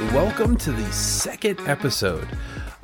[0.00, 2.26] Welcome to the second episode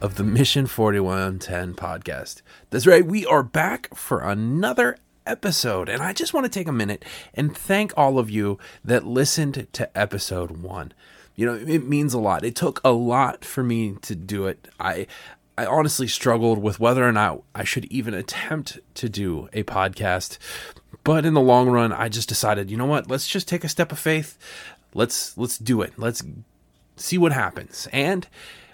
[0.00, 2.42] of the Mission 4110 podcast.
[2.68, 6.72] That's right, we are back for another episode, and I just want to take a
[6.72, 10.92] minute and thank all of you that listened to episode one.
[11.34, 12.44] You know, it means a lot.
[12.44, 14.68] It took a lot for me to do it.
[14.78, 15.06] I
[15.56, 20.36] I honestly struggled with whether or not I should even attempt to do a podcast.
[21.02, 23.08] But in the long run, I just decided, you know what?
[23.08, 24.36] Let's just take a step of faith
[24.96, 25.92] let's let's do it.
[25.96, 26.22] Let's
[26.96, 27.88] see what happens.
[27.92, 28.26] And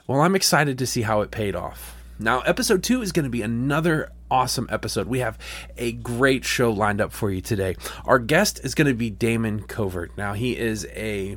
[0.06, 1.96] well, I'm excited to see how it paid off.
[2.18, 5.08] Now, episode 2 is going to be another awesome episode.
[5.08, 5.38] We have
[5.76, 7.76] a great show lined up for you today.
[8.04, 10.16] Our guest is going to be Damon Covert.
[10.16, 11.36] Now, he is a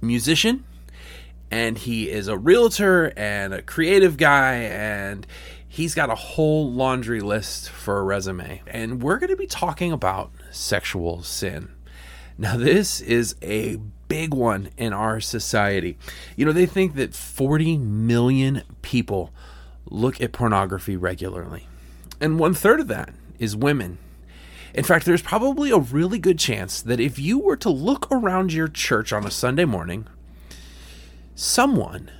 [0.00, 0.64] musician
[1.50, 5.26] and he is a realtor and a creative guy and
[5.66, 8.62] he's got a whole laundry list for a resume.
[8.66, 11.70] And we're going to be talking about sexual sin.
[12.36, 15.96] Now, this is a big one in our society.
[16.36, 19.32] You know, they think that 40 million people
[19.86, 21.66] look at pornography regularly,
[22.20, 23.98] and one third of that is women.
[24.74, 28.52] In fact, there's probably a really good chance that if you were to look around
[28.52, 30.08] your church on a Sunday morning,
[31.36, 32.10] someone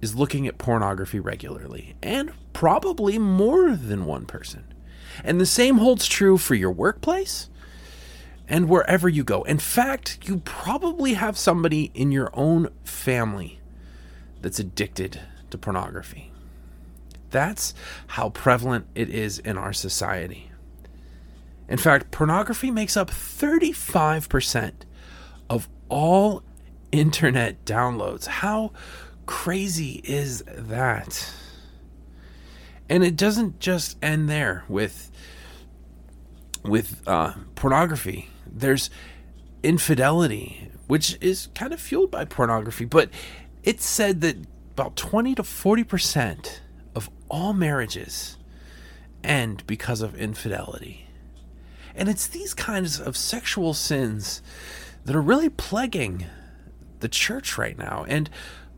[0.00, 4.64] is looking at pornography regularly, and probably more than one person.
[5.24, 7.48] And the same holds true for your workplace
[8.48, 9.42] and wherever you go.
[9.42, 13.60] In fact, you probably have somebody in your own family
[14.40, 16.32] that's addicted to pornography.
[17.30, 17.74] That's
[18.08, 20.50] how prevalent it is in our society.
[21.68, 24.72] In fact, pornography makes up 35%
[25.50, 26.42] of all
[26.90, 28.26] internet downloads.
[28.26, 28.72] How
[29.26, 31.30] crazy is that?
[32.88, 35.10] And it doesn't just end there with
[36.64, 38.90] with uh, pornography there's
[39.62, 43.10] infidelity, which is kind of fueled by pornography, but
[43.62, 44.36] it's said that
[44.72, 46.60] about 20 to 40%
[46.94, 48.38] of all marriages
[49.24, 51.06] end because of infidelity.
[51.94, 54.40] And it's these kinds of sexual sins
[55.04, 56.26] that are really plaguing
[57.00, 58.30] the church right now and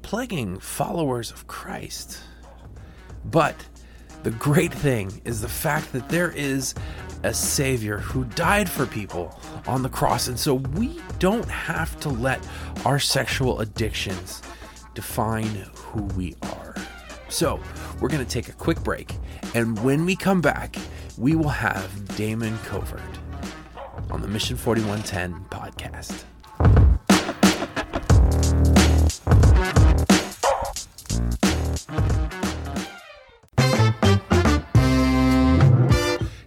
[0.02, 2.18] plaguing followers of Christ.
[3.24, 3.56] But
[4.22, 6.74] the great thing is the fact that there is
[7.22, 10.28] a Savior who died for people on the cross.
[10.28, 12.40] And so we don't have to let
[12.84, 14.42] our sexual addictions
[14.94, 16.74] define who we are.
[17.28, 17.60] So
[18.00, 19.14] we're going to take a quick break.
[19.54, 20.76] And when we come back,
[21.16, 23.02] we will have Damon Covert
[24.10, 26.24] on the Mission 4110 podcast.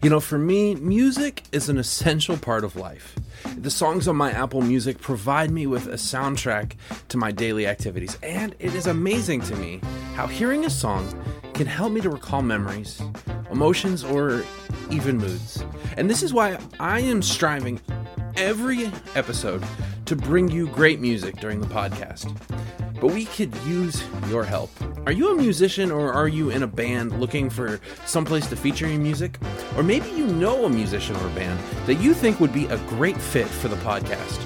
[0.03, 3.15] You know, for me, music is an essential part of life.
[3.55, 6.73] The songs on my Apple Music provide me with a soundtrack
[7.07, 9.79] to my daily activities, and it is amazing to me
[10.15, 11.07] how hearing a song
[11.53, 13.01] can help me to recall memories,
[13.49, 14.43] emotions, or
[14.91, 15.63] even moods.
[15.95, 17.79] And this is why I am striving
[18.35, 19.63] every episode
[20.07, 22.35] to bring you great music during the podcast
[23.03, 24.71] but we could use your help.
[25.05, 28.87] Are you a musician or are you in a band looking for someplace to feature
[28.87, 29.37] your music?
[29.75, 32.77] Or maybe you know a musician or a band that you think would be a
[32.87, 34.41] great fit for the podcast.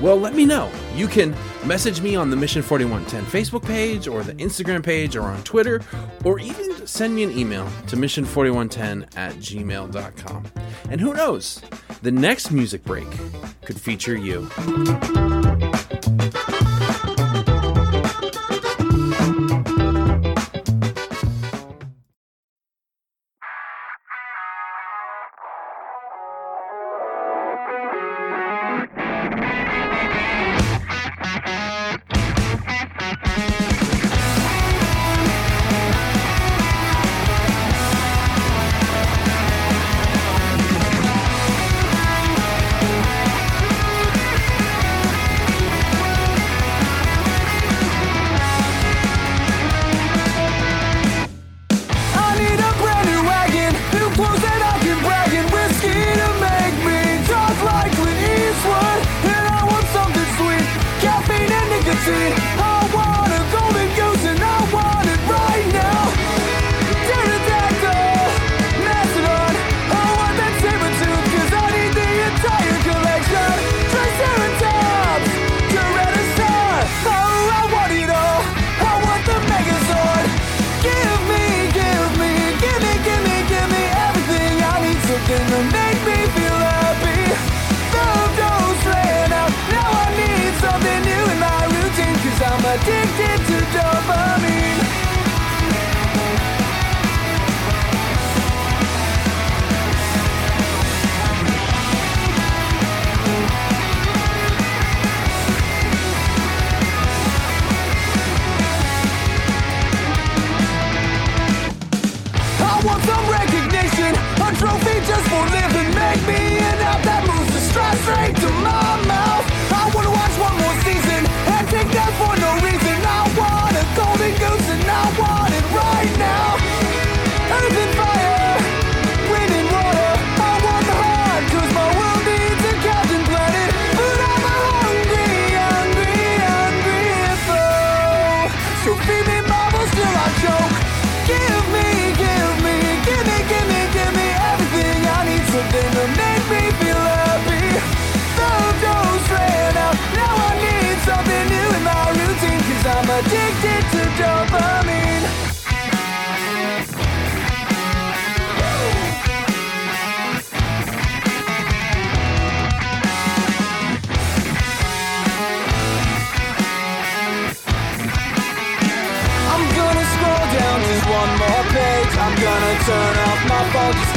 [0.00, 0.68] Well, let me know.
[0.96, 1.32] You can
[1.64, 5.80] message me on the Mission 4110 Facebook page or the Instagram page or on Twitter,
[6.24, 10.44] or even send me an email to mission4110 at gmail.com.
[10.90, 11.62] And who knows,
[12.02, 13.06] the next music break
[13.64, 14.48] could feature you.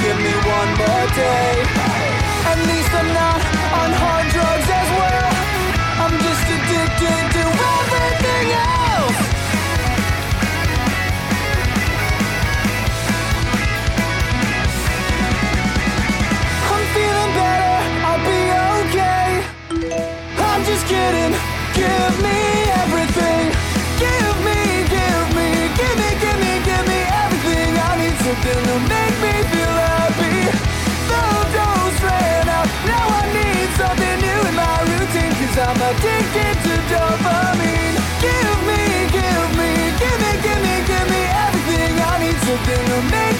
[0.06, 1.66] Give me one more day.
[42.56, 43.35] Something to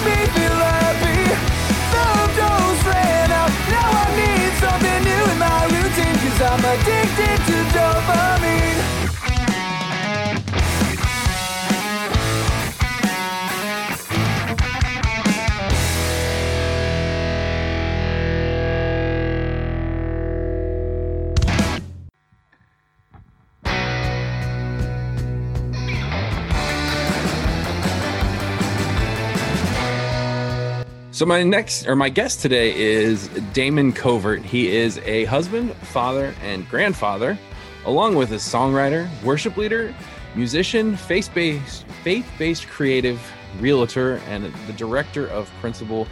[31.16, 34.42] So my next or my guest today is Damon Covert.
[34.44, 37.38] He is a husband, father, and grandfather,
[37.86, 39.94] along with a songwriter, worship leader,
[40.34, 43.18] musician, faith-based faith-based creative,
[43.60, 46.06] realtor, and the director of Principle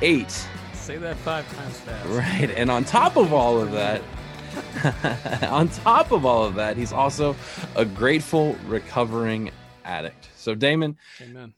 [0.00, 0.30] 8.
[0.72, 2.08] Say that five times fast.
[2.08, 2.50] Right.
[2.56, 4.00] And on top of all of that,
[5.42, 7.36] on top of all of that, he's also
[7.76, 9.50] a grateful recovering
[9.84, 10.30] addict.
[10.36, 11.52] So Damon, Amen.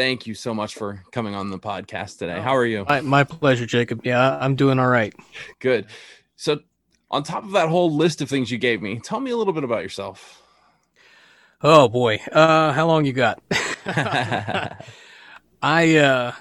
[0.00, 2.40] Thank you so much for coming on the podcast today.
[2.40, 2.86] How are you?
[2.88, 4.00] My, my pleasure, Jacob.
[4.02, 5.14] Yeah, I'm doing all right.
[5.58, 5.88] Good.
[6.36, 6.60] So,
[7.10, 9.52] on top of that whole list of things you gave me, tell me a little
[9.52, 10.40] bit about yourself.
[11.62, 13.42] Oh boy, uh, how long you got?
[15.62, 16.32] I uh,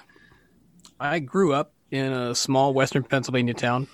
[0.97, 3.89] I grew up in a small Western Pennsylvania town.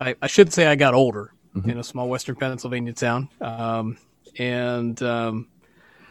[0.00, 1.70] I, I should say I got older Mhm.
[1.70, 3.96] in a small Western Pennsylvania town, um,
[4.36, 5.46] and um,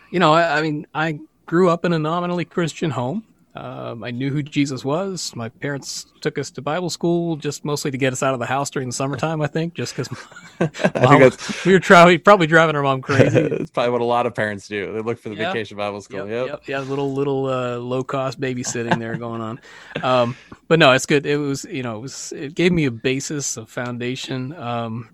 [0.10, 3.24] you know, I, I mean, I grew up in a nominally Christian home.
[3.56, 5.36] Um, I knew who Jesus was.
[5.36, 8.46] My parents took us to Bible school just mostly to get us out of the
[8.46, 9.42] house during the summertime.
[9.42, 10.10] I think just because
[10.60, 10.68] I
[11.08, 13.42] think that's we were trying, probably driving our mom crazy.
[13.48, 14.94] that's probably what a lot of parents do.
[14.94, 15.52] They look for the Yeah.
[15.52, 16.28] vacation Bible school.
[16.30, 16.48] Yep.
[16.50, 19.60] Yep, yeah, little little uh, low cost babysitting there going on.
[20.04, 20.36] Um,
[20.68, 21.26] but no, it's good.
[21.26, 24.54] It was you know it was it gave me a basis, a foundation.
[24.54, 25.10] Um,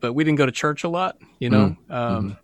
[0.00, 1.76] but we didn't go to church a lot, you know.
[1.88, 2.36] Mm, Um,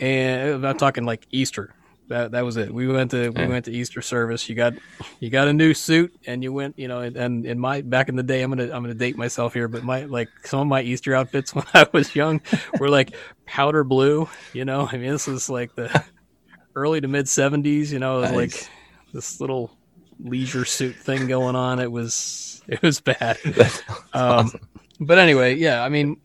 [0.00, 1.74] and I'm talking like Easter.
[2.10, 2.74] That that was it.
[2.74, 4.48] We went to we went to Easter service.
[4.48, 4.74] You got
[5.20, 6.76] you got a new suit, and you went.
[6.76, 9.54] You know, and, in my back in the day, I'm gonna I'm gonna date myself
[9.54, 12.40] here, but my like some of my Easter outfits when I was young
[12.80, 13.14] were like
[13.46, 14.28] powder blue.
[14.52, 16.04] You know, I mean, this is like the
[16.74, 17.92] early to mid 70s.
[17.92, 18.62] You know, it was Nice.
[18.62, 18.70] like
[19.14, 19.70] this little
[20.18, 21.78] leisure suit thing going on.
[21.78, 23.38] It was it was bad.
[24.12, 24.60] Um, awesome.
[25.00, 26.18] But anyway, yeah, I mean,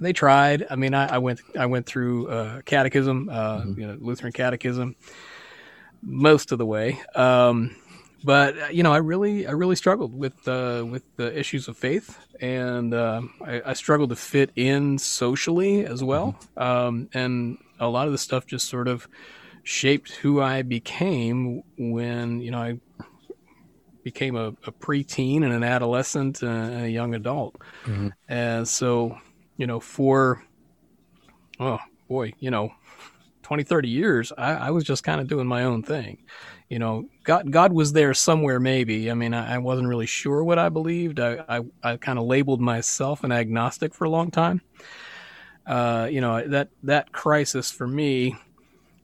[0.00, 0.66] they tried.
[0.70, 3.78] I mean, I, I went, I went through uh, catechism, uh, Mhm.
[3.78, 4.94] you know, Lutheran catechism,
[6.02, 7.00] most of the way.
[7.14, 7.74] Um,
[8.24, 11.76] but uh, you know, I really, I really struggled with uh, with the issues of
[11.76, 16.36] faith, and uh, I, I struggled to fit in socially as well.
[16.56, 19.08] Um, and a lot of the stuff just sort of
[19.64, 22.78] shaped who I became when you know I
[24.02, 27.56] became a, a preteen and an adolescent uh, and a young adult.
[27.84, 28.12] Mhm.
[28.28, 29.18] And so,
[29.56, 30.42] you know, for,
[31.60, 31.78] oh
[32.08, 32.72] boy, you know,
[33.42, 36.18] 20, 30 years, I, I was just kind of doing my own thing.
[36.68, 39.10] You know, God, God was there somewhere, maybe.
[39.10, 41.20] I mean, I, I wasn't really sure what I believed.
[41.20, 44.62] I, I, I kind of labeled myself an agnostic for a long time.
[45.66, 48.36] Uh, you know, that, that crisis for me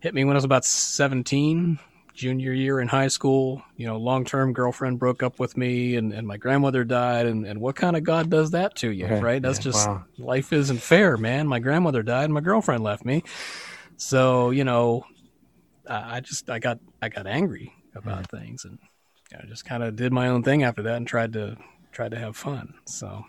[0.01, 1.79] hit me when I was about 17,
[2.19, 6.13] junior year in high school, you know, long term girlfriend broke up with me and,
[6.13, 7.27] and my grandmother died.
[7.27, 9.21] And, and what kind of God does that to you, Okay.
[9.21, 9.41] right?
[9.41, 10.05] That's Yeah, just wow.
[10.19, 11.47] life isn't fair, man.
[11.47, 13.23] My grandmother died and my girlfriend left me.
[13.97, 15.05] So, you know,
[15.89, 18.37] I just, I got, I got angry about mm-hmm.
[18.37, 18.79] things and
[19.33, 21.57] I just kind of did my own thing after that and tried to,
[21.93, 22.75] tried to have fun.
[22.87, 23.25] So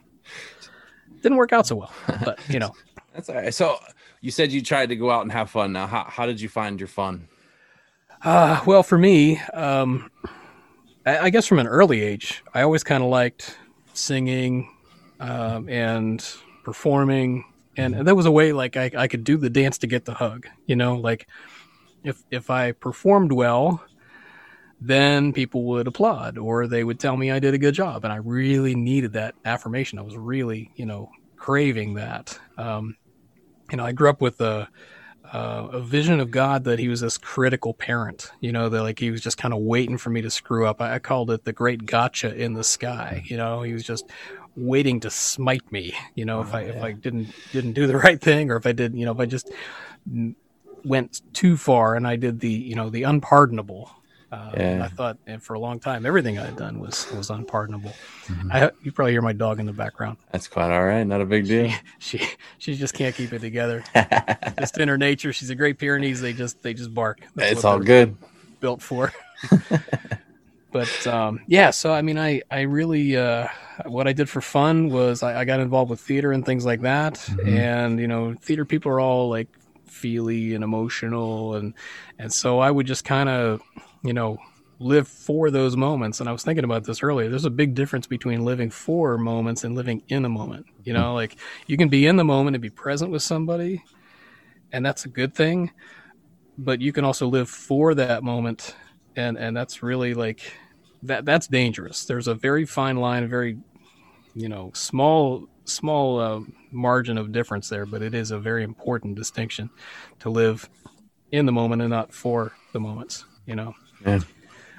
[1.22, 1.93] didn't work out so well,
[2.25, 2.74] but you know,
[3.13, 3.53] That's all right.
[3.53, 3.77] So
[4.22, 5.74] you said you tried to go out and have fun.
[5.74, 7.27] Now, how, how did you find your fun?
[8.22, 10.12] Uh, well, for me, um,
[11.06, 13.58] I, I guess from an early age, I always kind of liked
[13.94, 14.70] singing
[15.20, 16.26] um, and
[16.64, 17.46] performing,
[17.78, 20.06] and, and that was a way like I, I could do the dance to get
[20.06, 20.48] the hug.
[20.66, 21.28] You know, like
[22.04, 23.84] if if I performed well,
[24.82, 28.12] then people would applaud or they would tell me I did a good job, and
[28.12, 29.98] I really needed that affirmation.
[29.98, 32.38] I was really, you know, craving that.
[32.58, 32.98] Um,
[33.72, 34.68] you know, I grew up with a
[35.33, 39.00] uh, a vision of God that he was this critical parent, you know, that like
[39.00, 40.81] he was just kind of waiting for me to screw up.
[40.81, 43.24] I, I called it the great gotcha in the sky.
[43.25, 44.09] You know, he was just
[44.55, 48.19] waiting to smite me, you know, if I, if I didn't, didn't do the right
[48.19, 49.51] thing or if I did, you know, if I just
[50.83, 53.91] went too far and I did the, you know, the unpardonable.
[54.31, 54.83] Uh, Yeah.
[54.83, 57.93] I thought and for a long time everything I had done was was unpardonable.
[58.51, 61.03] I, you probably hear my dog in the background That's quite all right.
[61.03, 61.71] Not a big deal.
[62.00, 62.21] she
[62.59, 63.83] she just can't keep it together.
[64.59, 66.21] just in her nature, she's a Great Pyrenees.
[66.21, 67.21] They just they just bark.
[67.36, 68.15] That's it's all good.
[68.59, 69.12] Built for.
[70.71, 73.48] but um, yeah, so I mean, I I really uh,
[73.86, 76.81] what I did for fun was I, I got involved with theater and things like
[76.81, 79.48] that, and you know, theater people are all like
[79.86, 81.74] feely and emotional, and
[82.19, 83.62] and so I would just kind of
[84.03, 84.38] you know
[84.79, 86.20] live for those moments.
[86.20, 87.29] And I was thinking about this earlier.
[87.29, 90.65] There's a big difference between living for moments and living in a moment.
[90.84, 91.38] You know, like
[91.68, 93.84] you can be in the moment and be present with somebody,
[94.72, 95.72] and that's a good thing.
[96.58, 98.75] But you can also live for that moment,
[99.15, 100.53] and and that's really like
[101.03, 101.25] that.
[101.25, 102.06] That's dangerous.
[102.06, 103.58] There's a very fine line, a very
[104.34, 106.39] you know small small uh,
[106.72, 109.70] margin of difference there, but it is a very important distinction
[110.20, 110.70] to live
[111.32, 113.25] in the moment and not for the moments.
[113.46, 113.74] You know.
[114.06, 114.20] Yeah.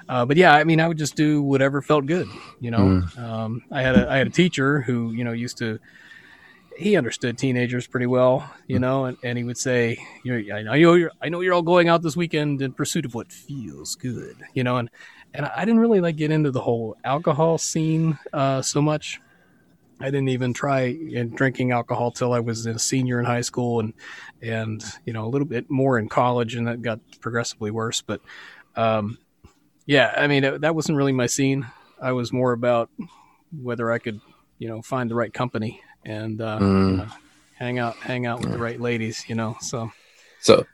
[0.09, 2.27] Uh, but yeah, I mean, I would just do whatever felt good.
[2.59, 5.79] You know, um, I had a I had a teacher who you know used to
[6.77, 10.63] he understood teenagers pretty well, you know, and, and he would say, you know, I
[10.63, 13.95] know you're I know you're all going out this weekend in pursuit of what feels
[13.95, 14.89] good, you know, and
[15.33, 19.21] and I didn't really like get into the whole alcohol scene uh, so much.
[19.99, 23.79] I didn't even try in drinking alcohol till I was a senior in high school
[23.79, 23.93] and
[24.41, 28.01] and you know a little bit more in college, and that got progressively worse.
[28.01, 28.21] But
[28.75, 29.17] um,
[29.85, 31.65] yeah, I mean that wasn't really my scene.
[32.01, 32.89] I was more about
[33.61, 34.19] whether I could,
[34.57, 37.07] you know, find the right company and uh, you know,
[37.55, 39.57] hang out, hang out with the right ladies, you know.
[39.61, 39.91] So
[40.39, 40.65] So,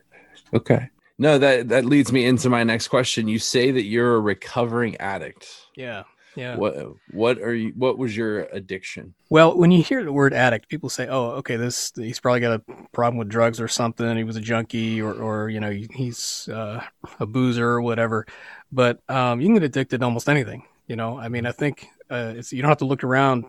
[0.54, 0.90] okay.
[1.18, 3.28] No, that that leads me into my next question.
[3.28, 5.48] You say that you're a recovering addict.
[5.76, 6.04] yeah,
[6.38, 6.56] yeah.
[6.56, 6.76] What
[7.12, 9.16] what are you what was your addiction?
[9.30, 12.62] Well, when you hear the word addict, people say, "Oh, okay, this he's probably got
[12.62, 14.16] a problem with drugs or something.
[14.16, 16.84] He was a junkie, or, or you know, he's uh,
[17.20, 18.28] a boozer or whatever."
[18.72, 20.64] But um, you can get addicted to almost anything.
[20.86, 23.46] You know, I mean, I think uh, it's you don't have to look around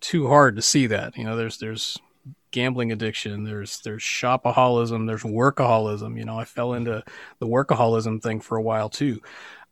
[0.00, 1.16] too hard to see that.
[1.16, 1.98] You know, there's there's
[2.50, 6.18] gambling addiction, there's there's shopaholism, there's workaholism.
[6.18, 7.02] You know, I fell into
[7.38, 9.20] the workaholism thing for a while too.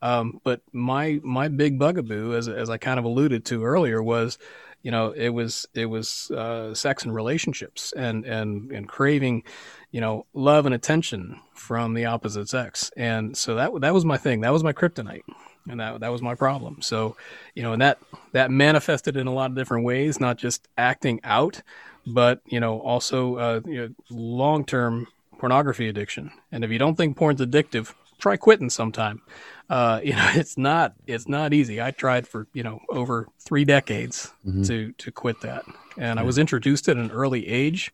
[0.02, 4.38] Um, but my my big bugaboo, as as I kind of alluded to earlier, was
[4.82, 9.42] you know it was it was uh, sex and relationships and and and craving
[9.90, 12.90] you know love and attention from the opposite sex.
[12.96, 14.42] And so that that was my thing.
[14.42, 15.24] That was my kryptonite
[15.68, 16.80] and that that was my problem.
[16.82, 17.16] So
[17.54, 17.98] you know and that
[18.32, 21.62] that manifested in a lot of different ways not just acting out
[22.06, 25.06] but you know also uh, you know, long-term
[25.38, 26.32] pornography addiction.
[26.50, 29.22] And if you don't think porn's addictive try quitting sometime.
[29.70, 31.80] Uh, you know it's not it's not easy.
[31.80, 34.32] I tried for you know over three decades
[34.64, 35.64] to to quit that.
[35.96, 37.92] And i was introduced at an early age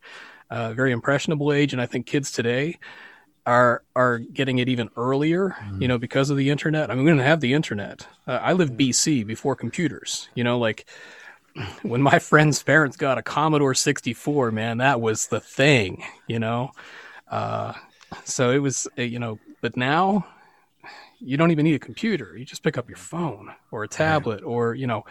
[0.49, 2.77] uh, very impressionable age and i think kids today
[3.45, 6.89] are are getting it even earlier you know because of the internet.
[6.89, 8.07] I mean we didn't have the internet.
[8.27, 10.85] Uh, i lived bc before computers you know like
[11.83, 16.71] when my friend's parents got a commodore 64 man that was the thing you know?
[17.29, 17.73] Uh,
[18.23, 20.23] so it was uh, you know but now
[21.17, 24.43] you don't even need a computer you just pick up your phone or a tablet
[24.43, 25.03] or you know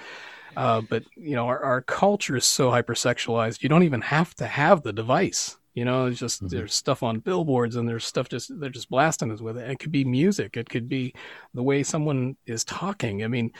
[0.57, 4.47] uh, but you know our, our culture is so hypersexualized you don't even have to
[4.47, 8.47] have the device You know, it's just there's stuff on billboards and there's stuff just
[8.61, 9.69] they're just blasting us with it.
[9.69, 11.15] It could be music, it could be
[11.53, 13.25] the way someone is talking.
[13.25, 13.51] I mean,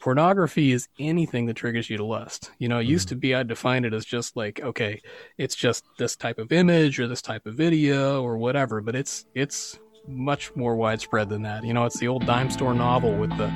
[0.00, 2.52] pornography is anything that triggers you to lust.
[2.58, 5.02] You know, it used to be I'd define it as just like, okay,
[5.36, 9.26] it's just this type of image or this type of video or whatever, but it's
[9.34, 9.78] it's
[10.08, 11.64] much more widespread than that.
[11.64, 13.52] You know, it's the old dime store novel with the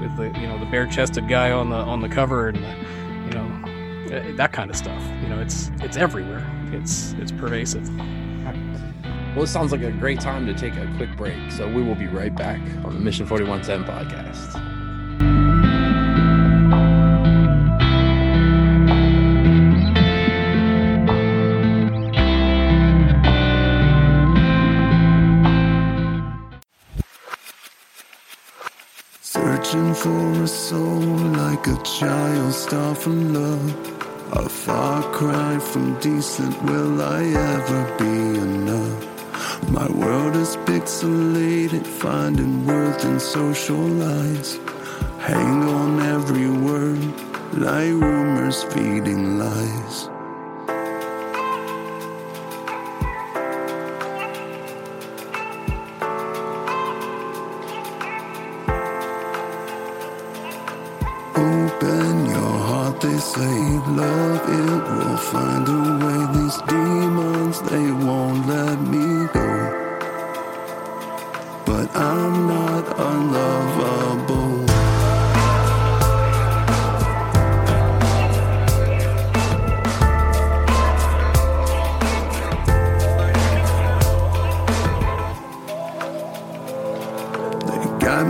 [0.00, 2.68] with the you know the bare chested guy on the on the cover and the,
[3.26, 5.02] you know eh, that kind of stuff.
[5.22, 6.46] You know, it's it's everywhere.
[6.72, 7.88] It's it's pervasive.
[9.34, 11.50] Well, it sounds like a great time to take a quick break.
[11.50, 14.73] So we will be right back on the Mission 4110 podcast.
[29.74, 31.00] Searching for a soul
[31.42, 33.74] like a child starved for love.
[34.32, 39.70] A far cry from decent, will I ever be enough?
[39.72, 44.60] My world is pixelated, finding worth in social lies.
[45.18, 47.02] Hang on every word,
[47.54, 50.13] like rumors feeding lies.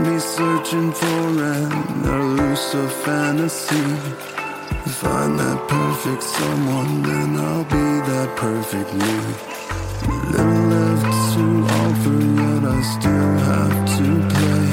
[0.04, 1.72] Me searching for an
[2.04, 3.86] elusive fantasy.
[5.00, 9.14] Find that perfect someone, then I'll be that perfect me.
[10.32, 11.44] Little left to
[11.82, 14.68] offer, yet I still have to play.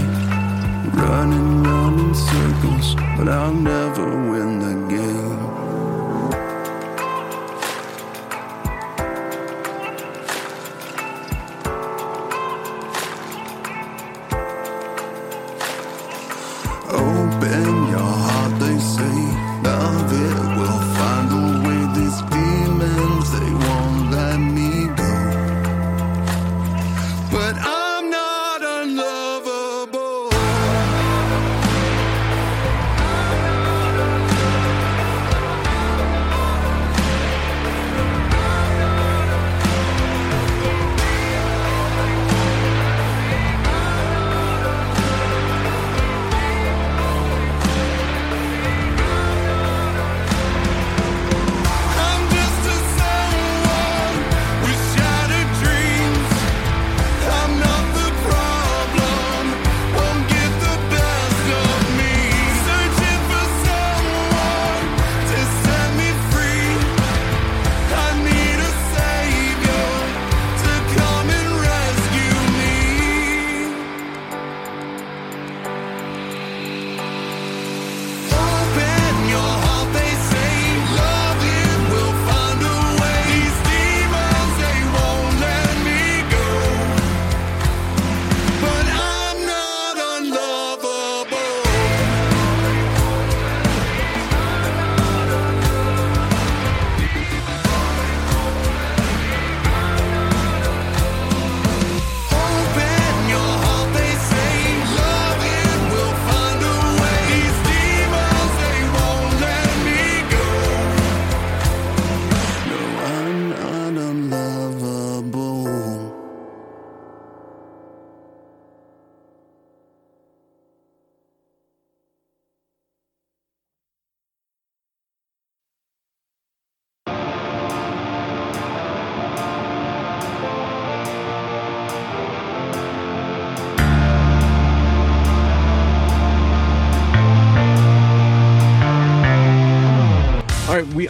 [1.04, 4.71] Running round in circles, but I'll never win the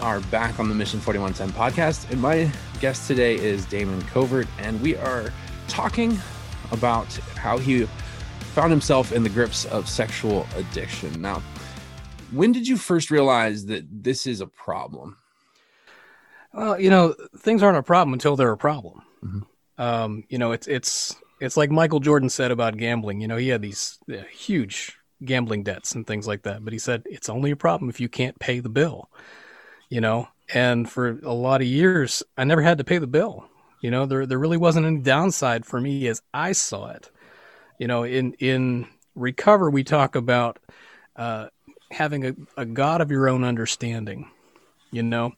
[0.02, 4.82] are back on the Mission 4110 podcast, and my guest today is Damon Covert, and
[4.82, 5.32] we are
[5.68, 6.18] talking
[6.72, 7.06] about
[7.38, 7.86] how he
[8.54, 11.22] found himself in the grips of sexual addiction.
[11.22, 11.44] Now,
[12.32, 15.18] when did you first realize that this is a problem?
[16.52, 19.04] Well, you know, things aren't a problem until they're a problem.
[19.24, 19.46] Mhm.
[19.78, 23.22] Um, you know, it's it's it's like Michael Jordan said about gambling.
[23.22, 26.80] You know, he had these uh, huge gambling debts and things like that, but he
[26.80, 29.10] said it's only a problem if you can't pay the bill.
[29.92, 33.46] You know, and for a lot of years, I never had to pay the bill.
[33.82, 37.12] You know, there there really wasn't any downside for me as I saw it.
[37.78, 40.60] You know, in in recover we talk about
[41.18, 41.48] uh,
[41.92, 44.32] having a, a God of your own understanding.
[44.92, 45.34] You know,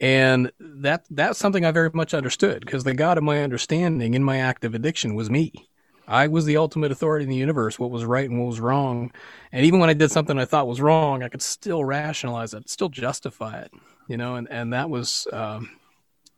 [0.00, 4.22] and that that's something I very much understood because the God of my understanding in
[4.22, 5.70] my active addiction was me.
[6.12, 9.12] I was the ultimate authority in the universe, what was right and what was wrong.
[9.50, 12.68] And even when I did something I thought was wrong, I could still rationalize it,
[12.68, 13.72] still justify it,
[14.08, 15.70] you know, and, and that was, um,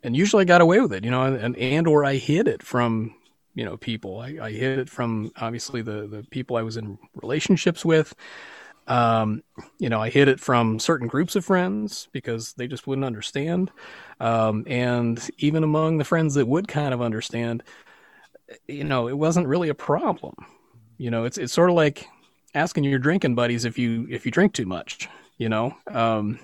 [0.05, 2.63] and usually I got away with it, you know, and, and or I hid it
[2.63, 3.17] from,
[3.55, 4.21] you know, people.
[4.21, 8.15] I, I hid it from obviously the, the people I was in relationships with.
[8.87, 9.43] Um,
[9.79, 13.71] you know, I hid it from certain groups of friends because they just wouldn't understand.
[14.21, 17.63] Um, and even among the friends that would kind of understand,
[18.67, 20.35] you know, it wasn't really a problem.
[20.99, 22.07] You know, it's it's sort of like
[22.55, 25.09] asking your drinking buddies if you if you drink too much.
[25.39, 26.39] You know, um,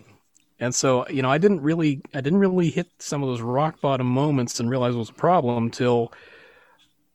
[0.59, 3.81] and so you know, I didn't really I didn't really hit some of those rock
[3.81, 6.13] bottom moments and realize it was a problem until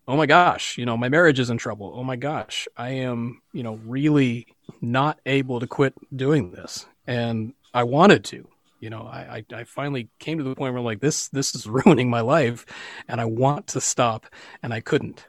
[0.07, 1.93] oh my gosh, you know, my marriage is in trouble.
[1.95, 4.47] Oh my gosh, I am, you know, really
[4.81, 6.85] not able to quit doing this.
[7.07, 8.47] And I wanted to,
[8.85, 11.55] you know, I, I, I finally came to the point where I'm like this, this
[11.55, 12.67] is ruining my life
[13.07, 14.27] and I want to stop
[14.61, 15.25] and I couldn't.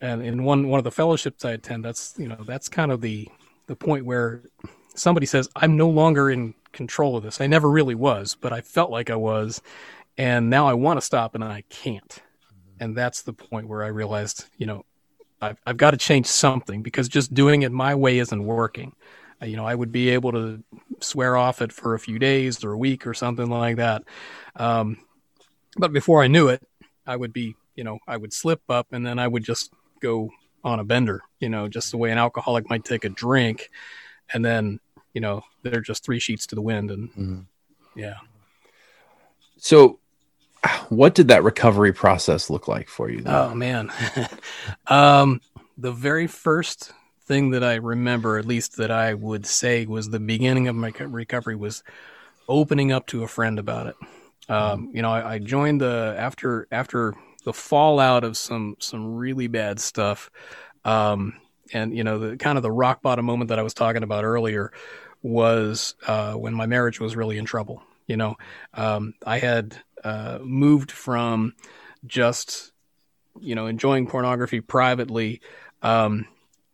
[0.00, 3.00] And in one, one of the fellowships I attend, that's, you know, that's kind of
[3.00, 3.28] the,
[3.66, 4.42] the point where
[4.94, 7.40] somebody says, I'm no longer in control of this.
[7.40, 9.60] I never really was, but I felt like I was.
[10.16, 12.84] And now I want to stop and I can't mm-hmm.
[12.84, 14.84] and that's the point where I realized, you know,
[15.40, 18.94] I've I've got to change something because just doing it my way isn't working.
[19.42, 20.62] Uh, you know, I would be able to
[21.00, 24.04] swear off it for a few days or a week or something like that.
[24.56, 24.98] Um,
[25.76, 26.62] but before I knew it,
[27.06, 30.30] I would be, you know, I would slip up and then I would just go
[30.62, 33.70] on a bender, you know, just the way an alcoholic might take a drink
[34.32, 34.78] and then,
[35.12, 37.40] you know, they're just three sheets to the wind and mm-hmm.
[37.96, 38.16] yeah.
[39.56, 39.98] So
[40.88, 43.22] what did that recovery process look like for you?
[43.22, 43.34] Then?
[43.34, 43.92] Oh man,
[44.86, 45.40] um,
[45.76, 46.92] the very first
[47.26, 50.92] thing that I remember, at least that I would say, was the beginning of my
[50.98, 51.82] recovery was
[52.48, 53.96] opening up to a friend about it.
[54.48, 59.46] Um, you know, I, I joined the after after the fallout of some some really
[59.46, 60.30] bad stuff,
[60.84, 61.34] um,
[61.72, 64.24] and you know, the kind of the rock bottom moment that I was talking about
[64.24, 64.72] earlier
[65.22, 67.82] was uh, when my marriage was really in trouble.
[68.06, 68.36] You know,
[68.74, 71.54] um, I had uh, moved from
[72.04, 72.72] just
[73.40, 75.40] you know enjoying pornography privately
[75.82, 76.26] um,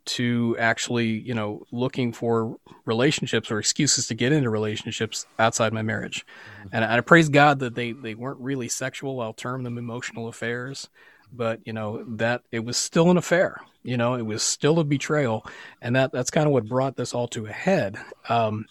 [0.09, 5.83] to actually you know looking for relationships or excuses to get into relationships outside my
[5.83, 6.27] marriage.
[6.61, 6.69] Mm-hmm.
[6.73, 9.21] and, I praise god that they they weren't really sexual.
[9.21, 10.89] I'll term them emotional affairs.
[11.31, 14.85] But you know that it was still an affair you know it was still a
[14.85, 15.47] betrayal.
[15.83, 17.97] And that that's kind of what brought this all to a head.
[18.29, 18.67] Um,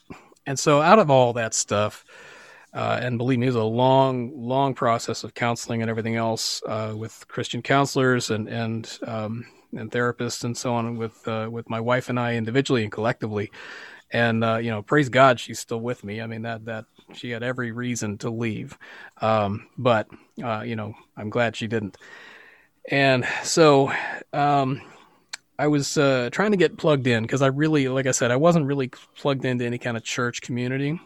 [0.45, 2.06] and so out of all that stuff
[2.73, 6.62] uh, and believe me, it was a long, long process of counseling and everything else
[6.67, 11.69] uh, with Christian counselors and and um, and therapists and so on with uh, with
[11.69, 13.51] my wife and I individually and collectively.
[14.12, 16.21] And uh, you know, praise God, she's still with me.
[16.21, 18.77] I mean that that she had every reason to leave,
[19.21, 20.08] um, but
[20.43, 21.97] uh, you know, I'm glad she didn't.
[22.89, 23.91] And so.
[24.34, 24.82] Um,
[25.60, 28.36] I was uh, trying to get plugged in because I really, like I said, I
[28.36, 31.01] wasn't really plugged into any kind of church community.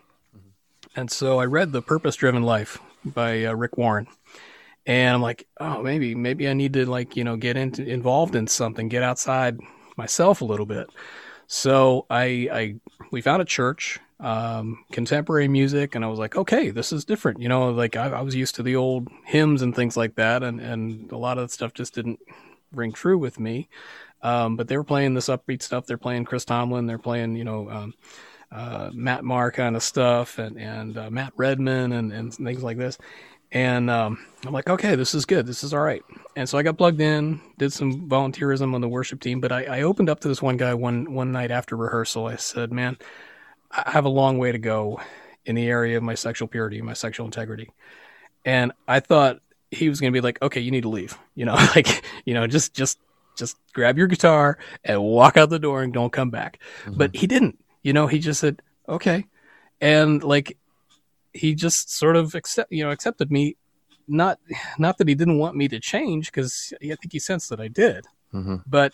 [0.94, 4.08] And so I read The Purpose Driven Life by uh, Rick Warren.
[4.86, 8.36] And I'm like, oh, maybe, maybe I need to like, you know, get into, involved
[8.36, 9.60] in something, get outside
[9.96, 10.88] myself a little bit.
[11.48, 12.76] So I, I,
[13.12, 17.42] we found a church, um, contemporary music, and I was like, okay, this is different.
[17.42, 20.44] You know, like I, I was used to the old hymns and things like that,
[20.44, 22.20] and and a lot of that stuff just didn't
[22.72, 23.68] ring true with me.
[24.22, 25.88] Um, but they were playing this upbeat stuff.
[25.88, 26.86] They're playing Chris Tomlin.
[26.86, 27.94] They're playing, you know, um,
[28.52, 32.78] uh, Matt Maher kind of stuff and and uh, Matt Redman and and things like
[32.78, 32.98] this.
[33.52, 35.46] And um, I'm like, okay, this is good.
[35.46, 36.04] This is all right.
[36.36, 39.42] And so I got plugged in, did some volunteerism on the worship team.
[39.42, 42.28] But I, I opened up to this one guy one one night after rehearsal.
[42.28, 42.98] I said, man,
[43.70, 45.02] I have a long way to go
[45.46, 47.70] in the area of my sexual purity, my sexual integrity.
[48.46, 51.18] And I thought he was going to be like, okay, you need to leave.
[51.34, 53.00] You know, like, you know, just, just,
[53.38, 56.60] just grab your guitar and walk out the door and don't come back.
[56.84, 56.98] Mm-hmm.
[56.98, 57.58] But he didn't.
[57.82, 59.26] You know, he just said, okay.
[59.80, 60.58] And like,
[61.34, 63.56] he just sort of accept, you know, accepted me.
[64.08, 64.40] Not,
[64.78, 67.70] not that he didn't want me to change because I think he sensed that I
[67.70, 68.58] did, mm-hmm.
[68.68, 68.94] but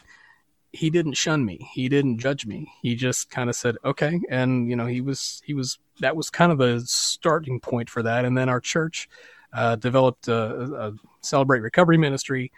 [0.73, 1.67] he didn't shun me.
[1.73, 2.71] He didn't judge me.
[2.81, 4.19] He just kind of said, okay.
[4.29, 8.03] And, you know, he was, he was, that was kind of a starting point for
[8.03, 8.25] that.
[8.25, 9.09] And then our church,
[9.53, 12.51] uh, developed a, a, celebrate recovery ministry.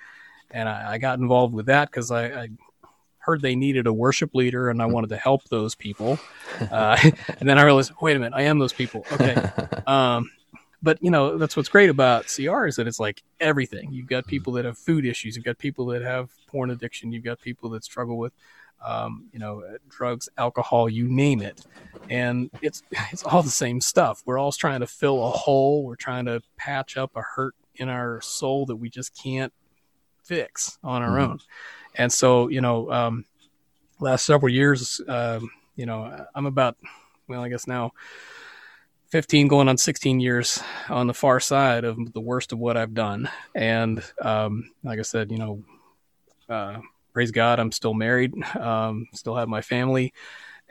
[0.51, 2.49] And I, I got involved with that because I, I
[3.19, 6.19] heard they needed a worship leader and I wanted to help those people.
[6.71, 6.97] Uh,
[7.39, 9.05] and then I realized, wait a minute, I am those people.
[9.13, 9.35] Okay.
[9.87, 10.29] Um,
[10.81, 13.91] but you know that's what's great about CR is that it's like everything.
[13.91, 17.23] You've got people that have food issues, you've got people that have porn addiction, you've
[17.23, 18.33] got people that struggle with,
[18.85, 21.65] um, you know, drugs, alcohol, you name it,
[22.09, 24.21] and it's it's all the same stuff.
[24.25, 25.83] We're all trying to fill a hole.
[25.83, 29.53] We're trying to patch up a hurt in our soul that we just can't
[30.23, 31.31] fix on our mm-hmm.
[31.31, 31.39] own.
[31.99, 33.25] And so, you know, um,
[33.99, 36.77] last several years, um, you know, I'm about
[37.27, 37.91] well, I guess now
[39.09, 42.93] 15 going on 16 years on the far side of the worst of what I've
[42.93, 43.29] done.
[43.53, 45.63] And um, like I said, you know,
[46.47, 46.79] uh,
[47.11, 50.13] praise God, I'm still married, um, still have my family,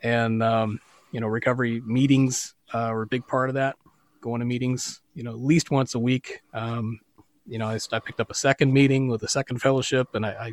[0.03, 0.81] and um,
[1.13, 3.77] you know, recovery meetings uh, are a big part of that.
[4.23, 6.41] Going to meetings, you know, at least once a week.
[6.55, 7.01] Um,
[7.49, 10.31] you know, I, I, picked up a second meeting with a second fellowship, and I,
[10.31, 10.53] I,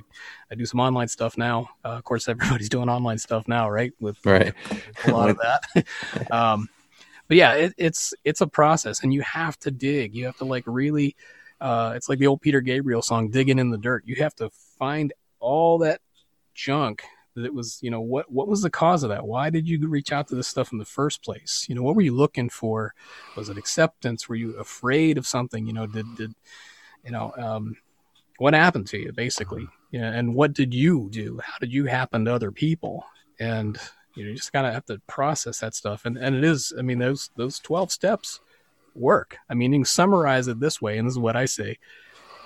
[0.51, 1.69] I do some online stuff now.
[1.83, 3.93] Uh, of course, everybody's doing online stuff now, right?
[3.99, 4.53] With right
[5.05, 6.31] a lot of that.
[6.31, 6.69] um,
[7.27, 10.15] but yeah, it, it's it's a process, and you have to dig.
[10.15, 11.15] You have to like really.
[11.61, 14.49] Uh, it's like the old Peter Gabriel song, "Digging in the Dirt." You have to
[14.77, 16.01] find all that
[16.53, 17.03] junk
[17.35, 19.25] that was, you know, what what was the cause of that?
[19.25, 21.65] Why did you reach out to this stuff in the first place?
[21.67, 22.93] You know, what were you looking for?
[23.35, 24.29] Was it acceptance?
[24.29, 25.65] Were you afraid of something?
[25.65, 26.33] You know, did did
[27.05, 27.77] you know um,
[28.37, 29.67] what happened to you basically?
[29.91, 31.39] Yeah, and what did you do?
[31.43, 33.05] How did you happen to other people?
[33.39, 33.77] And
[34.15, 36.05] you know, you just kind of have to process that stuff.
[36.05, 38.39] And and it is, I mean, those those twelve steps
[38.95, 39.37] work.
[39.49, 41.77] I mean, you can summarize it this way, and this is what I say: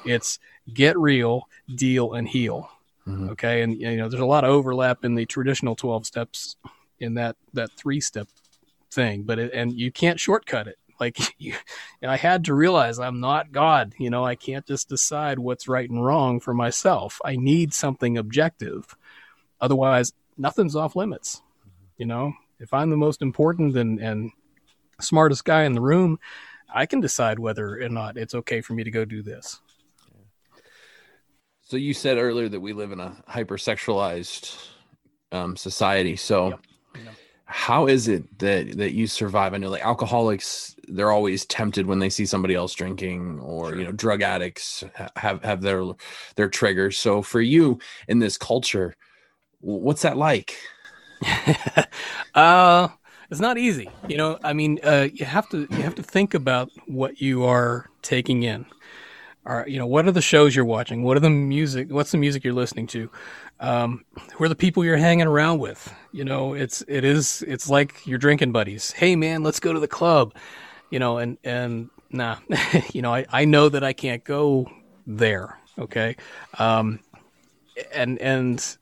[0.06, 0.39] it's
[0.74, 2.69] get real, deal, and heal.
[3.08, 3.30] Mm-hmm.
[3.30, 6.56] Okay, and you know, there's a lot of overlap in the traditional twelve steps
[7.00, 8.28] in that that three step
[8.91, 10.78] thing, but it, and you can't shortcut it.
[11.00, 11.56] Like you,
[12.04, 13.94] I had to realize I'm not God.
[13.98, 17.20] You know, I can't just decide what's right and wrong for myself.
[17.24, 18.96] I need something objective.
[19.62, 21.42] Otherwise, nothing's off limits.
[21.98, 24.32] You know, if I'm the most important and, and
[25.02, 26.20] smartest guy in the room,
[26.74, 29.60] I can decide whether or not it's okay for me to go do this.
[31.62, 34.56] So you said earlier that we live in a hypersexualized
[35.32, 36.16] um, society.
[36.16, 36.60] So yep.
[36.96, 37.14] Yep.
[37.52, 39.56] How is it that that you survive?
[39.56, 43.80] I know like alcoholics, they're always tempted when they see somebody else drinking, or sure.
[43.80, 44.84] you know, drug addicts
[45.16, 45.84] have have their
[46.36, 47.00] their triggers.
[47.00, 48.96] So for you in this culture,
[49.62, 50.58] what's that like?
[52.36, 52.90] uh,
[53.32, 53.90] it's not easy.
[54.08, 57.46] You know, I mean, uh, you have to you have to think about what you
[57.46, 58.68] are taking in.
[59.50, 61.02] Are you know what are the shows you're watching?
[61.02, 61.90] What are the music?
[61.90, 63.10] What's the music you're listening to?
[63.60, 65.92] Um, who are the people you're hanging around with?
[66.12, 68.92] You know, it's it is it's like your drinking buddies.
[68.92, 70.36] Hey man, let's go to the club.
[70.92, 72.38] You know, and and nah,
[72.94, 74.70] you know, I I know that I can't go
[75.08, 75.58] there.
[75.80, 76.16] Okay,
[76.60, 77.00] um,
[77.92, 78.78] and and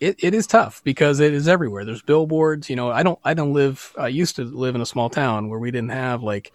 [0.00, 1.86] it, it is tough because it is everywhere.
[1.86, 2.68] There's billboards.
[2.68, 3.94] You know, I don't I don't live.
[3.98, 6.52] I used to live in a small town where we didn't have like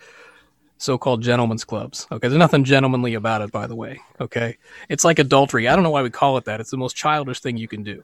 [0.78, 2.08] so-called gentlemen's clubs.
[2.12, 4.00] Okay, there's nothing gentlemanly about it, by the way.
[4.20, 4.58] Okay,
[4.90, 5.68] it's like adultery.
[5.68, 6.60] I don't know why we call it that.
[6.60, 8.02] It's the most childish thing you can do.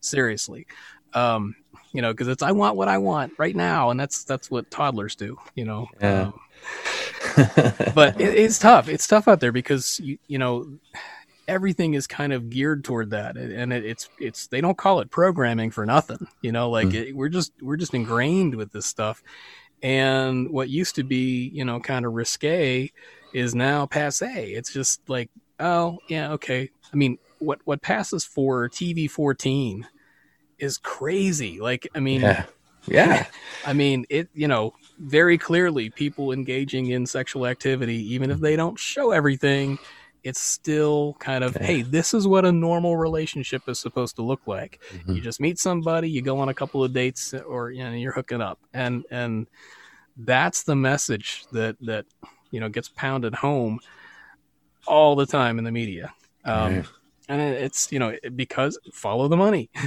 [0.00, 0.66] Seriously,
[1.12, 1.54] um,
[1.92, 4.70] you know, because it's I want what I want right now, and that's that's what
[4.70, 5.38] toddlers do.
[5.54, 5.88] You know.
[6.00, 6.22] Yeah.
[6.22, 6.40] Um,
[7.94, 8.88] but it, it's tough.
[8.88, 10.78] It's tough out there because you you know
[11.46, 15.10] everything is kind of geared toward that and it, it's it's they don't call it
[15.10, 16.94] programming for nothing you know like mm.
[16.94, 19.22] it, we're just we're just ingrained with this stuff
[19.84, 22.90] and what used to be you know kind of risque
[23.32, 24.52] is now passe.
[24.54, 26.70] It's just like oh yeah okay.
[26.92, 29.86] I mean what what passes for tv 14
[30.58, 31.60] is crazy.
[31.60, 32.46] Like i mean yeah,
[32.86, 33.26] yeah.
[33.66, 38.56] i mean it you know very clearly people engaging in sexual activity even if they
[38.56, 39.78] don't show everything
[40.24, 44.40] it's still kind of hey this is what a normal relationship is supposed to look
[44.46, 44.80] like.
[44.90, 45.12] Mm-hmm.
[45.12, 48.12] you just meet somebody you go on a couple of dates or you know you're
[48.12, 48.58] hooking up.
[48.72, 49.46] And and
[50.16, 52.06] that's the message that that
[52.50, 53.80] you know gets pounded home
[54.86, 56.12] all the time in the media.
[56.44, 56.84] Um,
[57.28, 59.70] and it's you know because follow the money.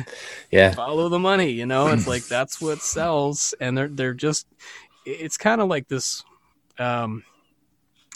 [0.51, 0.71] Yeah.
[0.71, 1.87] Follow the money you know?
[1.87, 4.47] It's like that's what sells and they're they're just
[5.05, 6.23] it's kind of like this
[6.77, 7.23] um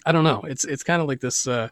[0.06, 0.42] i don't know.
[0.48, 1.70] It's it's kind of like this uh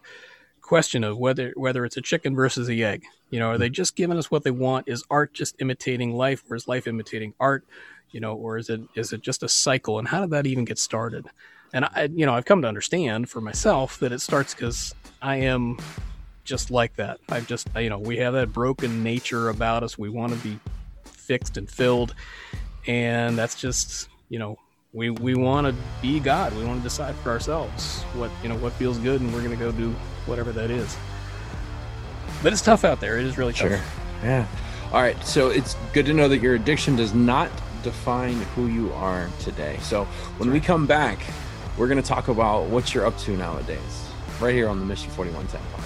[0.70, 3.02] question of whether whether it's a chicken versus the egg.
[3.30, 4.86] You know, are they just giving us what they want?
[4.86, 7.64] Is art just imitating life, or is life imitating art?
[8.12, 9.98] You know, or is it is it just a cycle?
[9.98, 11.26] And how did that even get started?
[11.72, 15.38] And I, you know, I've come to understand for myself that it starts because I
[15.38, 15.76] am
[16.44, 17.18] just like that.
[17.28, 19.98] I've just, you know, we have that broken nature about us.
[19.98, 20.60] We want to be
[21.02, 22.14] fixed and filled,
[22.86, 24.56] and that's just, you know,
[24.92, 26.54] we we want to be God.
[26.56, 29.56] We want to decide for ourselves what you know what feels good, and we're going
[29.56, 29.90] to go do
[30.26, 30.96] whatever that is.
[32.42, 33.18] But it's tough out there.
[33.18, 33.68] It is really tough.
[33.68, 33.80] Sure.
[34.22, 34.46] Yeah.
[34.92, 35.22] All right.
[35.24, 37.50] So it's good to know that your addiction does not
[37.82, 39.78] define who you are today.
[39.82, 40.04] So
[40.38, 41.18] when we come back,
[41.78, 45.10] we're going to talk about what you're up to nowadays, right here on the Mission
[45.10, 45.79] 4110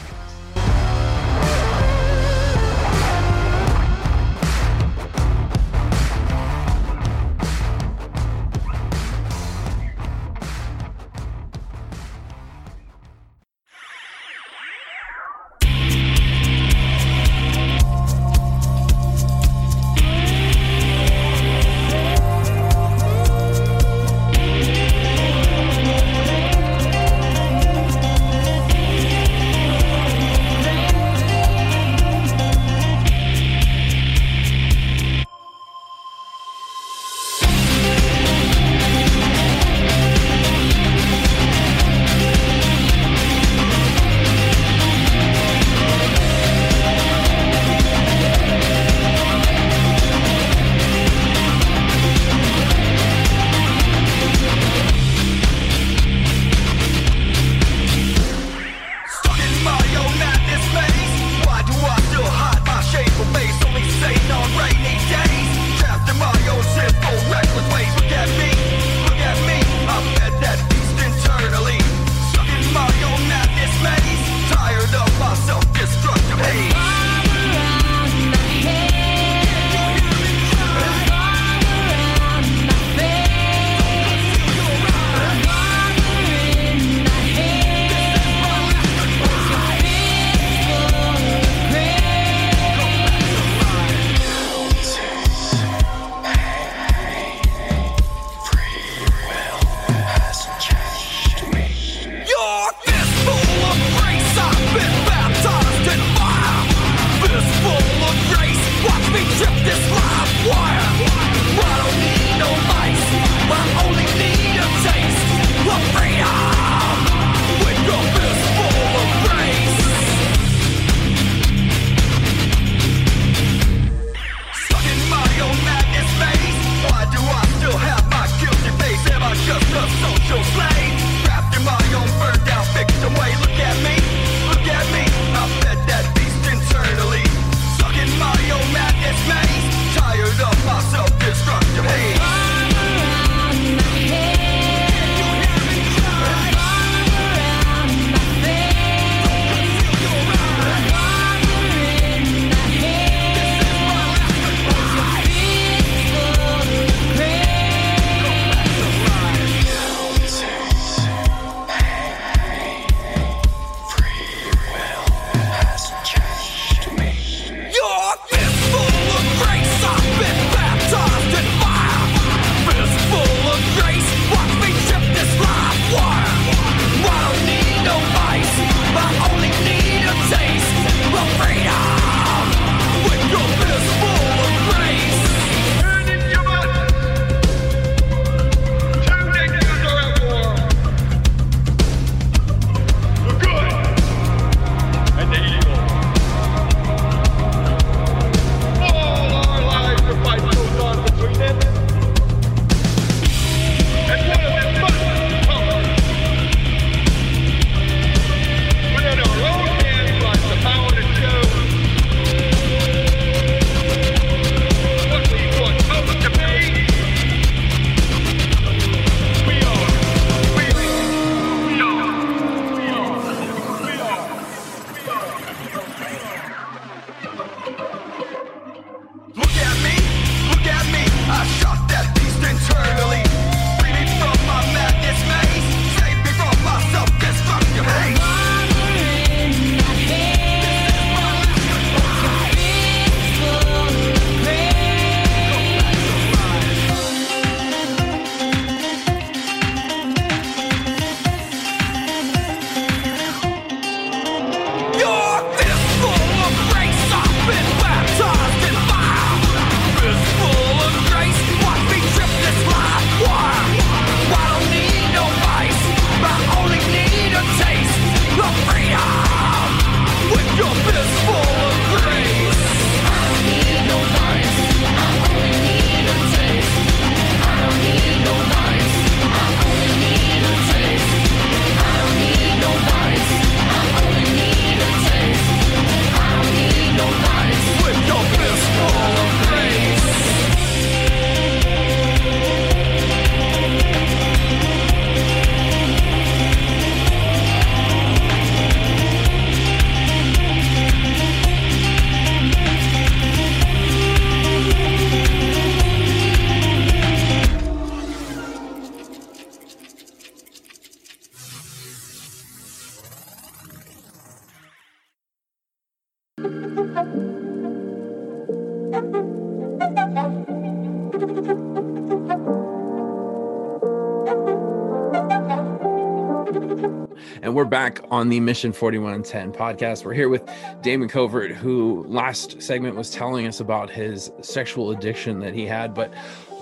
[328.25, 330.03] on the Mission 4110 podcast.
[330.03, 330.49] We're here with
[330.81, 335.93] Damon Covert, who last segment was telling us about his sexual addiction that he had,
[335.93, 336.11] but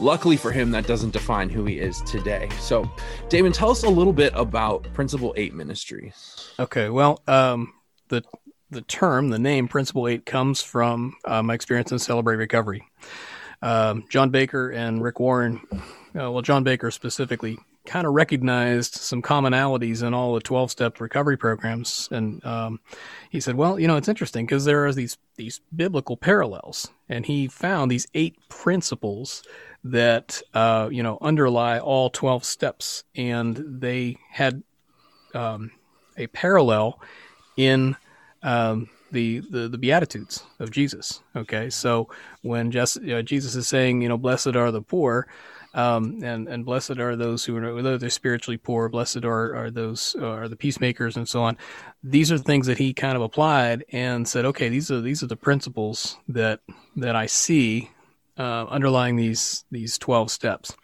[0.00, 2.48] luckily for him, that doesn't define who he is today.
[2.58, 2.90] So,
[3.28, 6.50] Damon, tell us a little bit about Principle 8 Ministries.
[6.58, 7.72] Okay, well, um,
[8.08, 8.24] the
[8.70, 12.82] the term, the name Principle Eight comes from uh, my experience in Celebrate Recovery.
[13.60, 15.78] Um, John Baker and Rick Warren, uh,
[16.32, 17.56] well, John Baker specifically,
[17.92, 22.08] kind of recognized some commonalities in all the 12 step recovery programs.
[22.10, 22.80] And um,
[23.28, 26.88] he said, well, you know, it's interesting because there are these, these biblical parallels.
[27.10, 29.42] And he found these eight principles
[29.84, 33.04] that, uh, you know, underlie all 12 steps.
[33.14, 34.62] And they had
[35.34, 35.70] um,
[36.16, 36.98] a parallel
[37.58, 37.94] in
[38.42, 41.20] um, the, the the Beatitudes of Jesus.
[41.36, 42.08] Okay, so
[42.40, 45.28] when just, uh, Jesus is saying, you know, blessed are the poor,
[45.74, 49.70] um, and and blessed are those who are whether they're spiritually poor, blessed are are
[49.70, 51.56] those uh, are the peacemakers, and so on.
[52.02, 55.26] These are things that he kind of applied and said, okay, these are these are
[55.28, 56.60] the principles that
[56.96, 57.90] that I see
[58.38, 60.74] uh, underlying these these twelve steps.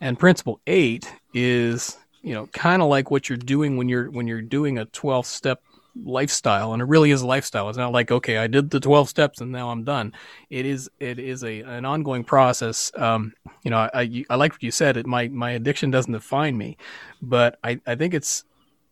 [0.00, 4.26] And principle eight is you know kind of like what you're doing when you're when
[4.26, 5.62] you're doing a twelve step
[5.94, 7.68] lifestyle and it really is a lifestyle.
[7.68, 10.12] It's not like okay i did the 12 steps and now i'm done.
[10.50, 12.92] It is it is a an ongoing process.
[12.96, 14.96] Um, you know I, I like what you said.
[14.96, 16.76] It my my addiction doesn't define me
[17.20, 18.44] but i i think it's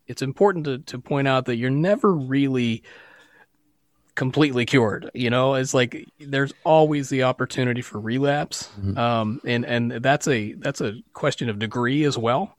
[0.06, 2.82] it's important to to point out that you're never really
[4.14, 5.10] completely cured.
[5.14, 8.68] You know it's like there's always the opportunity for relapse.
[8.96, 12.56] Um and and that's a that's a question of degree as well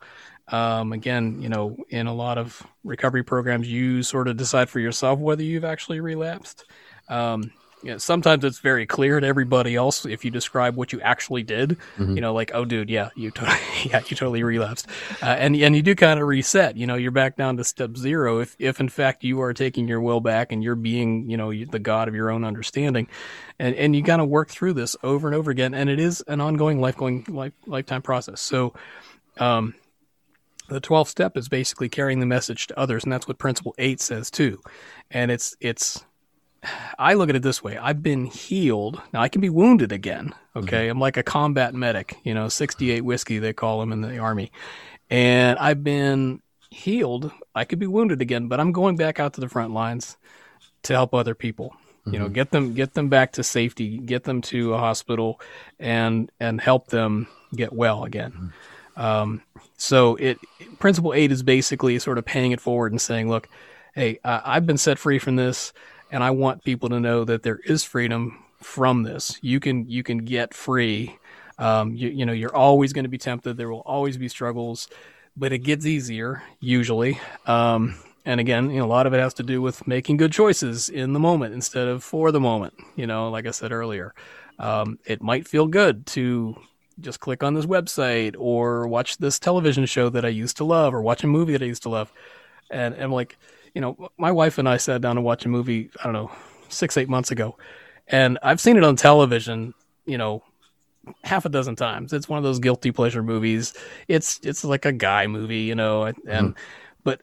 [0.51, 4.79] um, again, you know, in a lot of recovery programs, you sort of decide for
[4.79, 6.65] yourself whether you've actually relapsed.
[7.07, 7.51] Um,
[7.83, 11.41] you know, sometimes it's very clear to everybody else if you describe what you actually
[11.41, 11.77] did.
[12.15, 14.87] You know, like, oh, dude, yeah, you totally, yeah, you totally relapsed,
[15.21, 16.77] uh, and and you do kind of reset.
[16.77, 19.87] You know, you're back down to step zero if if in fact you are taking
[19.87, 23.07] your will back and you're being, you know, the god of your own understanding,
[23.57, 26.21] and and you kind of work through this over and over again, and it is
[26.27, 28.41] an ongoing, life going, life lifetime process.
[28.41, 28.73] So.
[29.37, 29.73] Um,
[30.73, 33.99] the 12th step is basically carrying the message to others and that's what principle 8
[33.99, 34.59] says too.
[35.09, 36.03] And it's it's
[36.99, 37.77] i look at it this way.
[37.77, 39.01] I've been healed.
[39.13, 40.83] Now i can be wounded again okay?
[40.83, 40.91] Mm-hmm.
[40.91, 44.51] I'm like a combat medic you know 68 whiskey they call them in the army.
[45.09, 47.31] And i've been healed.
[47.53, 50.17] I could be wounded again but i'm going back out to the front lines
[50.83, 52.33] to help other people you know mm-hmm.
[52.33, 55.39] get them get them back to safety get them to a hospital
[55.79, 58.47] and and help them get well again mm-hmm.
[58.95, 59.41] Um,
[59.77, 60.39] so it
[60.79, 63.47] principle eight is basically sort of paying it forward and saying, look,
[63.93, 65.73] hey, uh, I've been set free from this,
[66.11, 69.39] and I want people to know that there is freedom from this.
[69.41, 71.17] You can you can get free.
[71.57, 73.57] Um, you, you know, you're always going to be tempted.
[73.57, 74.87] There will always be struggles,
[75.37, 77.19] but it gets easier usually.
[77.45, 80.31] Um, and again, you know, a lot of it has to do with making good
[80.31, 82.73] choices in the moment instead of for the moment.
[82.95, 84.13] You know, like I said earlier,
[84.59, 86.55] um, it might feel good to
[86.99, 90.93] just click on this website or watch this television show that I used to love
[90.93, 92.11] or watch a movie that I used to love.
[92.69, 93.37] And, and I'm like,
[93.73, 96.31] you know, my wife and I sat down to watch a movie, I don't know,
[96.69, 97.57] six, eight months ago.
[98.07, 99.73] And I've seen it on television,
[100.05, 100.43] you know,
[101.23, 102.13] half a dozen times.
[102.13, 103.73] It's one of those guilty pleasure movies.
[104.07, 106.59] It's it's like a guy movie, you know, and Mm-hmm.
[107.03, 107.21] but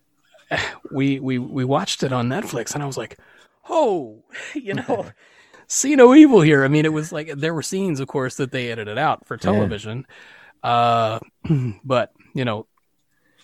[0.90, 3.18] we we we watched it on Netflix and I was like,
[3.68, 5.06] "Oh, you know,
[5.68, 8.50] see no evil here." I mean, it was like there were scenes of course that
[8.50, 10.06] they edited out for television.
[10.62, 11.20] Uh
[11.84, 12.66] but, you know,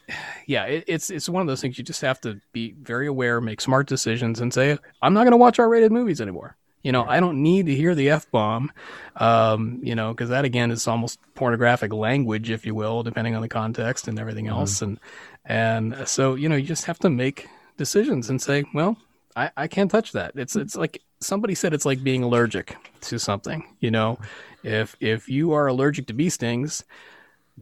[0.46, 3.40] yeah, it, it's it's one of those things you just have to be very aware,
[3.40, 7.04] make smart decisions and say, "I'm not going to watch R-rated movies anymore." You know,
[7.04, 8.70] I don't need to hear the f bomb,
[9.16, 13.40] um, you know, because that again is almost pornographic language, if you will, depending on
[13.40, 14.82] the context and everything else.
[14.82, 15.00] And
[15.46, 17.48] and so you know, you just have to make
[17.78, 18.98] decisions and say, well,
[19.34, 20.32] I, I can't touch that.
[20.34, 23.64] It's it's like somebody said, it's like being allergic to something.
[23.80, 24.18] You know,
[24.62, 26.84] if if you are allergic to bee stings,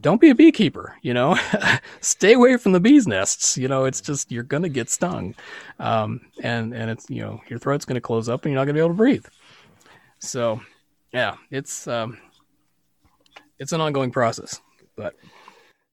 [0.00, 1.36] don't be a beekeeper, you know,
[2.00, 3.58] stay away from the bees nests.
[3.58, 5.34] You know, it's just, you're going to get stung.
[5.78, 8.64] Um, and, and it's, you know, your throat's going to close up and you're not
[8.64, 9.26] going to be able to breathe.
[10.18, 10.62] So
[11.12, 12.18] yeah, it's, um,
[13.58, 14.60] it's an ongoing process,
[14.96, 15.14] but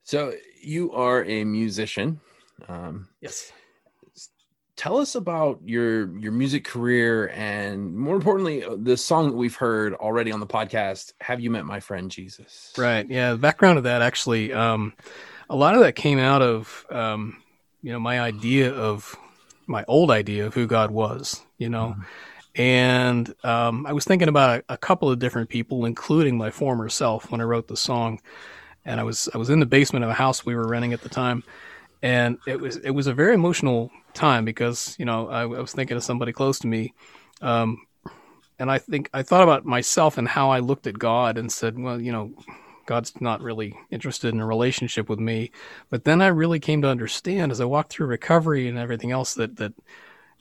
[0.04, 2.20] So you are a musician.
[2.68, 3.52] Um, yes.
[4.80, 9.58] Tell us about your your music career and more importantly uh, the song that we've
[9.58, 13.10] heard already on the podcast have you met my friend jesus Right.
[13.10, 13.32] Yeah.
[13.34, 14.94] The background of that actually, um,
[15.50, 17.42] a lot of that came out of, um,
[17.82, 19.16] you know, my idea of
[19.68, 21.96] my old idea of who God was, you know,
[22.56, 26.90] And um, I was thinking about a, a couple of different people, including my former
[26.90, 28.20] self, when I wrote the song.
[28.86, 31.02] And I was I was in the basement of a house we were renting at
[31.02, 31.44] the time,
[32.02, 35.74] and it was it was a very emotional time because you know I, I was
[35.74, 36.94] thinking of somebody close to me,
[37.42, 37.86] um,
[38.58, 41.80] and I think I thought about myself and how I looked at God and said,
[41.80, 42.34] well, you know,
[42.86, 45.52] God's not really interested in a relationship with me.
[45.90, 49.36] But then I really came to understand as I walked through recovery and everything else
[49.36, 49.74] that that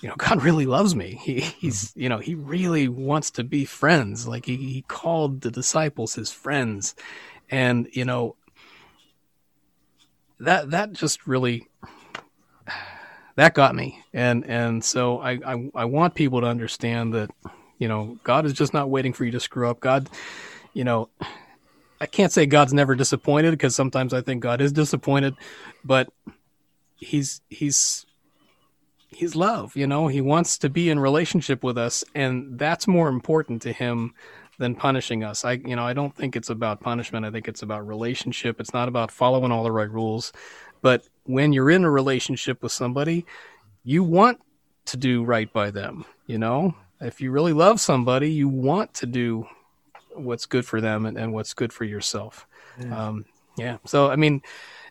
[0.00, 1.20] you know God really loves me.
[1.22, 4.26] He he's you know he really wants to be friends.
[4.26, 6.94] Like he, he called the disciples his friends,
[7.50, 8.34] and you know
[10.40, 11.68] that that just really
[13.36, 14.02] that got me.
[14.12, 17.30] And and so I, I i want people to understand that
[17.78, 19.80] you know god is just not waiting for you to screw up.
[19.80, 20.08] God
[20.74, 21.08] you know
[22.00, 25.34] i can't say god's never disappointed because sometimes i think god is disappointed
[25.84, 26.08] but
[26.96, 28.06] he's he's
[29.08, 30.06] he's love you know?
[30.06, 34.14] He wants to be in relationship with us and that's more important to him
[34.58, 35.44] than punishing us.
[35.44, 37.24] I you know, I don't think it's about punishment.
[37.24, 38.60] I think it's about relationship.
[38.60, 40.32] It's not about following all the right rules.
[40.82, 43.26] But when you're in a relationship with somebody,
[43.84, 44.40] you want
[44.86, 46.74] to do right by them, you know?
[47.00, 49.46] If you really love somebody, you want to do
[50.14, 52.46] what's good for them and, and what's good for yourself.
[52.80, 53.08] Yeah.
[53.08, 53.24] Um,
[53.56, 53.78] yeah.
[53.86, 54.42] So I mean,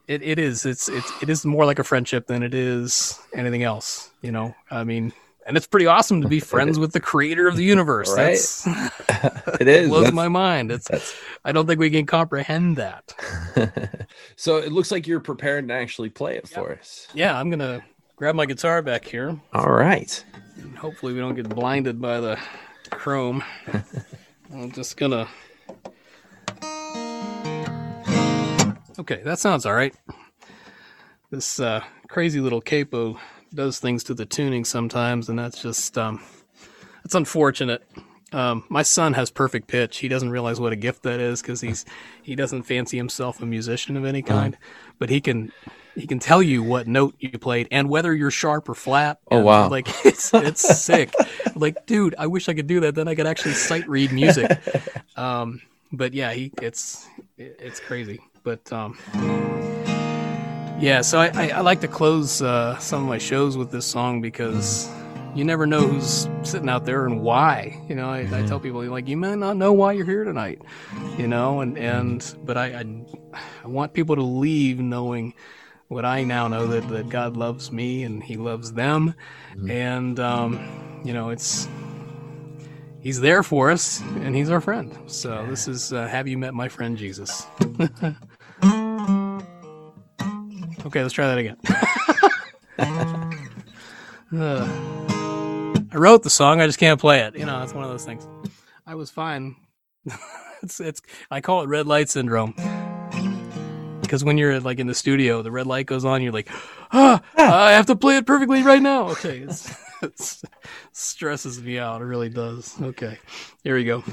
[0.08, 0.66] it, it is.
[0.66, 4.10] It's it's it is more like a friendship than it is anything else.
[4.22, 4.56] You know.
[4.72, 5.12] I mean,
[5.48, 8.14] and it's pretty awesome to be friends with the creator of the universe.
[8.16, 8.32] right?
[8.38, 8.68] That's,
[9.60, 9.86] it is.
[9.86, 10.72] it blows That's- my mind.
[10.72, 10.90] It's
[11.44, 13.14] I don't think we can comprehend that.
[14.36, 17.08] so it looks like you're prepared to actually play it for us.
[17.14, 17.84] Yeah, I'm gonna
[18.18, 19.40] grab my guitar back here.
[19.54, 20.24] All right.
[20.58, 22.38] And hopefully, we don't get blinded by the
[22.92, 23.44] chrome.
[24.54, 25.28] I'm just gonna.
[29.00, 29.94] Okay, that sounds all right.
[31.30, 33.20] This uh, crazy little capo
[33.54, 36.24] does things to the tuning sometimes, and that's just um,
[37.04, 37.84] that's unfortunate.
[38.34, 40.00] Um, my son has perfect pitch.
[40.00, 41.86] He doesn't realize what a gift that is because he's
[42.22, 44.58] he doesn't fancy himself a musician of any kind,
[45.00, 45.52] but he can
[45.96, 49.20] he can tell you what note you played and whether you're sharp or flat.
[49.32, 49.70] Oh, wow.
[49.70, 51.14] Like it's it's sick.
[51.56, 52.94] Like, dude, I wish I could do that.
[52.94, 54.52] Then I could actually sight read music.
[55.16, 57.08] Um, but yeah, he it's
[57.40, 58.20] it's crazy.
[58.44, 58.96] But um,
[60.80, 63.86] yeah, so I, I, I like to close uh, some of my shows with this
[63.86, 64.88] song because
[65.34, 67.80] you never know who's sitting out there and why.
[67.90, 70.62] You know, I, I tell people like you may not know why you're here tonight.
[71.18, 72.86] You know, and and but I, I
[73.64, 75.34] I want people to leave knowing
[75.88, 79.16] what I now know that that God loves me and He loves them,
[79.70, 81.68] and um, you know it's.
[83.00, 84.98] He's there for us, and he's our friend.
[85.06, 87.46] So this is uh, "Have You Met My Friend Jesus?"
[90.88, 91.58] okay, let's try that again.
[94.36, 94.68] Uh,
[95.90, 97.38] I wrote the song, I just can't play it.
[97.38, 98.28] You know, it's one of those things.
[98.86, 99.56] I was fine.
[100.62, 102.54] it's it's I call it red light syndrome.
[104.02, 106.50] Because when you're like in the studio, the red light goes on, you're like,
[106.92, 109.10] ah, I have to play it perfectly right now.
[109.12, 110.44] Okay, it's, it's
[110.92, 112.02] stresses me out.
[112.02, 112.76] It really does.
[112.82, 113.18] Okay,
[113.64, 114.04] here we go.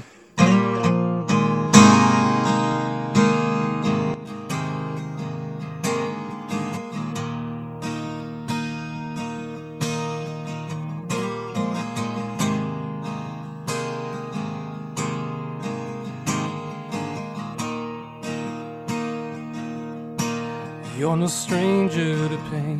[21.15, 22.77] You're no stranger to pain.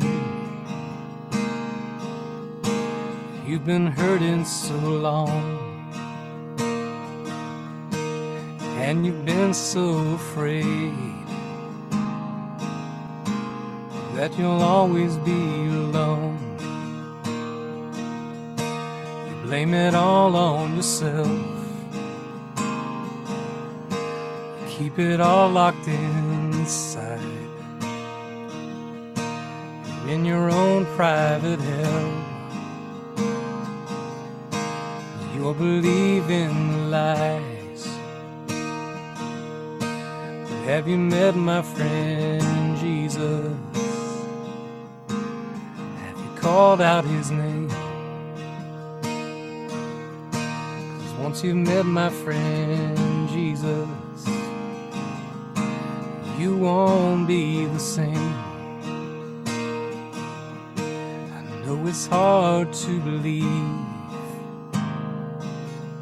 [3.46, 5.40] You've been hurting so long.
[8.84, 10.92] And you've been so afraid
[14.16, 15.40] that you'll always be
[15.86, 16.36] alone.
[19.28, 21.40] You blame it all on yourself.
[24.68, 27.05] Keep it all locked inside
[30.08, 32.12] in your own private hell.
[35.34, 37.88] You're believing lies.
[40.46, 43.56] But have you met my friend Jesus?
[45.08, 47.68] Have you called out his name?
[50.98, 53.88] 'Cause once you've met my friend Jesus,
[56.38, 58.45] you won't be the same.
[61.88, 63.78] It's hard to believe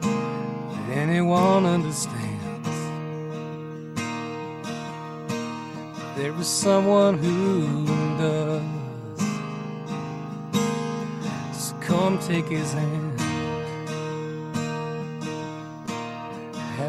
[0.01, 2.71] that anyone understands.
[6.17, 7.87] There is someone who
[8.19, 8.63] does.
[11.53, 13.21] So come take his hand.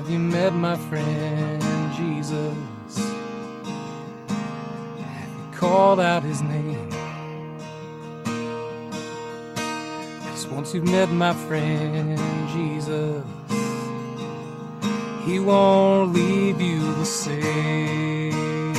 [0.05, 1.61] have you met my friend
[1.95, 2.55] Jesus?
[4.99, 6.94] Have you called out his name?
[10.35, 12.19] Cause once you've met my friend
[12.51, 13.23] Jesus,
[15.23, 18.73] he won't leave you the same.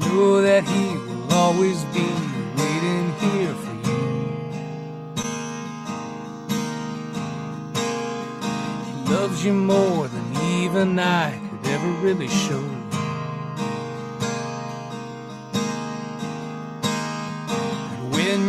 [0.00, 2.08] Know that he will always be
[2.56, 4.00] waiting here for you.
[8.86, 10.24] He loves you more than
[10.62, 12.75] even I could ever really show.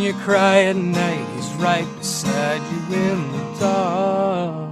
[0.08, 4.72] You cry at night, he's right beside you in the dark.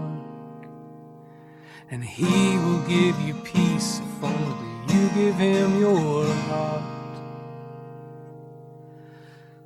[1.92, 6.84] And he will give you peace if only you give him your heart.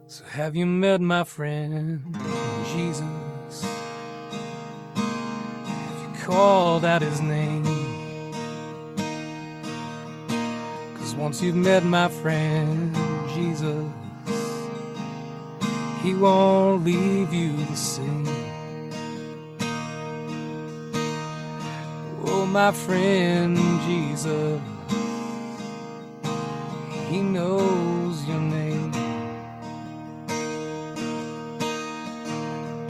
[0.07, 2.17] So have you met my friend
[2.73, 3.63] Jesus?
[4.95, 7.63] Have you called out his name?
[10.95, 12.95] Cause once you've met my friend
[13.35, 13.85] Jesus,
[16.01, 18.27] he won't leave you the same.
[22.25, 24.61] Oh, my friend Jesus,
[27.09, 28.91] he knows your name.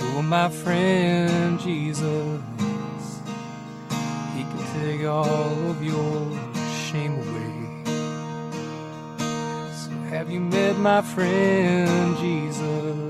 [0.01, 2.41] Oh, my friend Jesus,
[4.35, 6.31] he can take all of your
[6.87, 7.48] shame away.
[10.29, 13.08] You met my friend Jesus?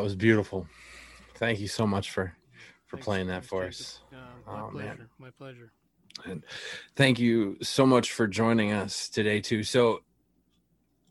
[0.00, 0.66] That was beautiful.
[1.34, 2.34] Thank you so much for
[2.86, 4.00] for Thanks, playing that for us.
[4.10, 4.96] Uh, my Oh, man.
[4.96, 5.08] pleasure.
[5.18, 5.72] My pleasure.
[6.24, 6.42] And
[6.96, 9.62] thank you so much for joining us today too.
[9.62, 10.00] So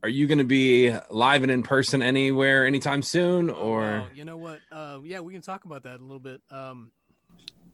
[0.01, 4.25] are you going to be live and in person anywhere anytime soon or Wow, you
[4.25, 4.59] know what?
[4.71, 6.41] Uh, yeah, we can talk about that a little bit.
[6.49, 6.91] Um,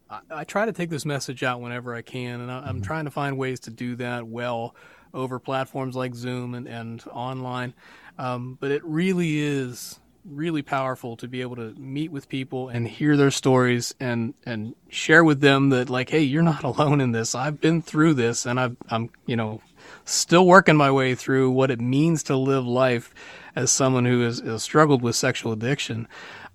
[0.09, 3.05] I, I try to take this message out whenever I can, and I, I'm trying
[3.05, 4.76] to find ways to do that well
[5.13, 7.74] over platforms like Zoom and, and online.
[8.18, 9.97] Um, but it really is
[10.28, 14.76] really powerful to be able to meet with people and hear their stories and and
[14.90, 17.36] share with them that like hey you're not alone in this.
[17.36, 19.62] I've been through this and I've, i'm you know
[20.04, 23.14] still working my way through what it means to live life
[23.56, 26.08] as someone who has, has struggled with sexual addiction.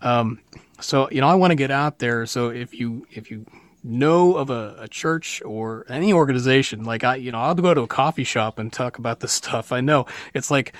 [0.02, 0.40] Um,
[0.80, 2.26] so you know i want to get out there.
[2.26, 3.46] So if you if you
[3.82, 7.80] know of a, a church or any organization like i you know i'll go to
[7.80, 9.72] a coffee shop and talk about this stuff.
[9.72, 10.06] I know.
[10.34, 10.74] It's like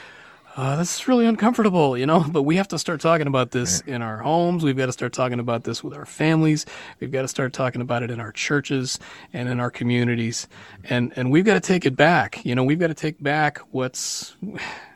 [0.57, 3.80] uh, this is really uncomfortable, you know, but we have to start talking about this
[3.82, 4.64] in our homes.
[4.64, 6.66] We've got to start talking about this with our families.
[6.98, 8.98] We've got to start talking about it in our churches
[9.32, 10.48] and in our communities.
[10.84, 12.44] And, and we've got to take it back.
[12.44, 14.36] You know, we've got to take back what's,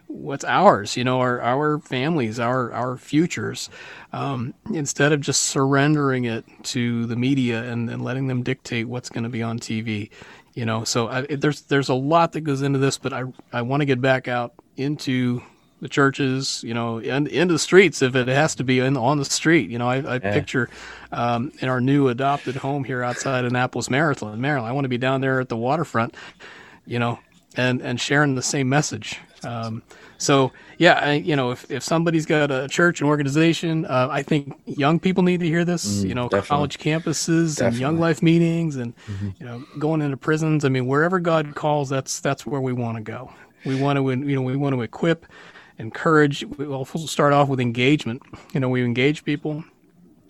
[0.06, 3.70] what's ours, you know, our, our families, our, our futures,
[4.12, 9.08] um, instead of just surrendering it to the media and, and letting them dictate what's
[9.08, 10.10] going to be on TV
[10.54, 13.62] you know so I, there's there's a lot that goes into this but i i
[13.62, 15.42] want to get back out into
[15.80, 19.18] the churches you know and into the streets if it has to be in, on
[19.18, 19.68] the street.
[19.68, 20.70] You know i, I picture
[21.12, 24.98] um, in our new adopted home here outside annapolis maryland maryland i want to be
[24.98, 26.14] down there at the waterfront
[26.86, 27.18] you know
[27.56, 29.20] and and sharing the same message.
[29.42, 29.82] Um,
[30.16, 34.22] so yeah I, you know if, if somebody's got a church and organization uh, i
[34.22, 36.48] think young people need to hear this you know definitely.
[36.48, 38.94] college campuses and young life meetings and
[39.38, 40.64] you know going into prisons.
[40.64, 43.30] I mean wherever god calls that's that's where we want to go
[43.64, 45.26] we want to you know we want to equip
[45.78, 48.22] encourage we'll start off with engagement.
[48.52, 49.64] You know we engage people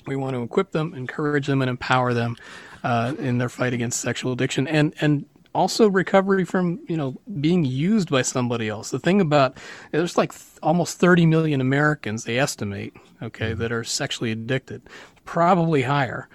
[0.07, 2.37] we want to equip them encourage them and empower them
[2.83, 4.67] uh, in their fight against sexual addiction.
[4.69, 8.91] And and also recovery from you know being used by somebody else.
[8.91, 9.57] The thing about
[9.93, 12.95] there's like th- almost 30 million americans they estimate
[13.25, 14.83] okay that are sexually addicted
[15.25, 16.29] probably higher.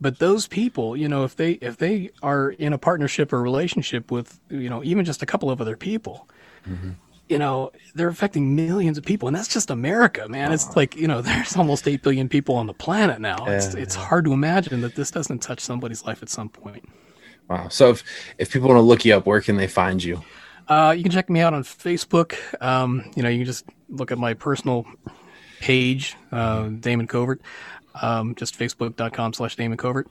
[0.00, 4.10] But those people you know if they if they are in a partnership or relationship
[4.10, 6.28] with you know even just a couple of other people
[7.28, 10.52] you know they're affecting millions of people and that's just america man.
[10.52, 13.46] It's like you know there's almost 8 billion people on the planet now.
[13.46, 16.88] It's Yeah, it's hard to imagine that this doesn't touch somebody's life at some point.
[17.48, 17.68] Wow.
[17.68, 18.04] So if
[18.38, 20.22] if people want to look you up, where can they find you?
[20.66, 22.36] Uh, you can check me out on Facebook.
[22.62, 24.86] Um, you know, you can just look at my personal
[25.64, 27.40] page, uh, Damon Covert,
[28.02, 30.08] um, just facebook.com slash Damon Covert.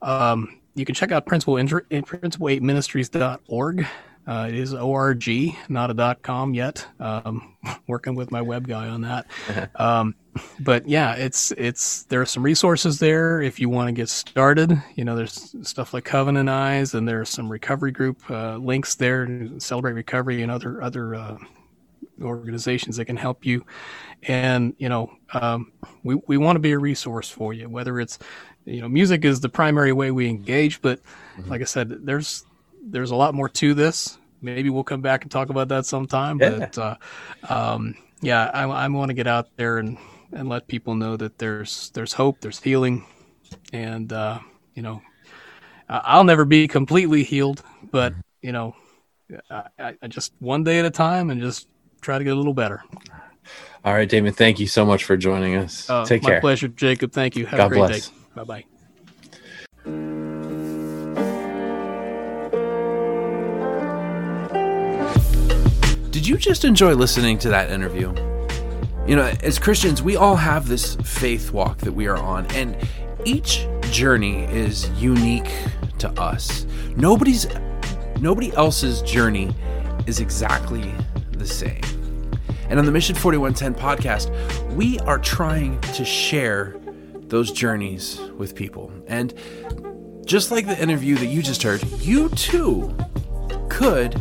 [0.00, 3.86] Um, you can check out Principle, Inter- Principle 8 Ministries.org.
[4.26, 5.28] Uh, it is org,
[5.68, 6.86] not a dot com yet.
[6.98, 7.56] Um,
[7.88, 9.26] working with my web guy on that.
[9.76, 10.14] Um,
[10.60, 14.80] but yeah, it's it's there are some resources there if you want to get started.
[14.94, 19.48] You know, there's stuff like Covenant Eyes, and there's some recovery group uh, links there,
[19.58, 21.36] Celebrate Recovery, and other other uh,
[22.22, 23.64] organizations that can help you.
[24.22, 28.18] And you know, um, we we want to be a resource for you, whether it's
[28.64, 31.00] you know, music is the primary way we engage, but
[31.38, 31.50] Mm-hmm.
[31.50, 32.44] like I said, there's
[32.82, 34.18] there's a lot more to this.
[34.40, 36.38] Maybe we'll come back and talk about that sometime.
[36.38, 36.50] Yeah.
[36.58, 36.96] But uh,
[37.48, 39.98] um, yeah, I, I want to get out there and,
[40.32, 43.04] and let people know that there's there's hope, there's healing,
[43.72, 44.38] and uh,
[44.74, 45.02] you know,
[45.88, 48.20] I'll never be completely healed, but Mm-hmm.
[48.42, 48.74] you know,
[49.50, 51.68] I- I just one day at a time and just
[52.04, 52.84] try to get a little better.
[53.84, 54.32] All right, Damon.
[54.32, 55.90] Thank you so much for joining us.
[55.90, 56.36] Uh, Take my care.
[56.38, 57.12] My pleasure, Jacob.
[57.12, 57.46] Thank you.
[57.46, 58.08] Have God a great bless.
[58.08, 58.14] day.
[58.34, 58.64] Bye bye.
[66.10, 68.14] Did you just enjoy listening to that interview?
[69.06, 72.74] You know, as Christians, we all have this faith walk that we are on, and
[73.26, 75.50] each journey is unique
[75.98, 76.64] to us.
[76.96, 77.46] Nobody's
[78.20, 79.54] nobody else's journey
[80.06, 80.90] is exactly
[81.32, 81.82] the same.
[82.68, 86.76] And on the Mission 4110 podcast, we are trying to share
[87.28, 88.92] those journeys with people.
[89.06, 89.34] And
[90.24, 92.96] just like the interview that you just heard, you too
[93.68, 94.12] could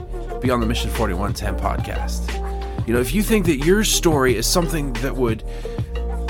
[0.42, 2.88] be on the Mission 4110 podcast.
[2.88, 5.44] You know, if you think that your story is something that would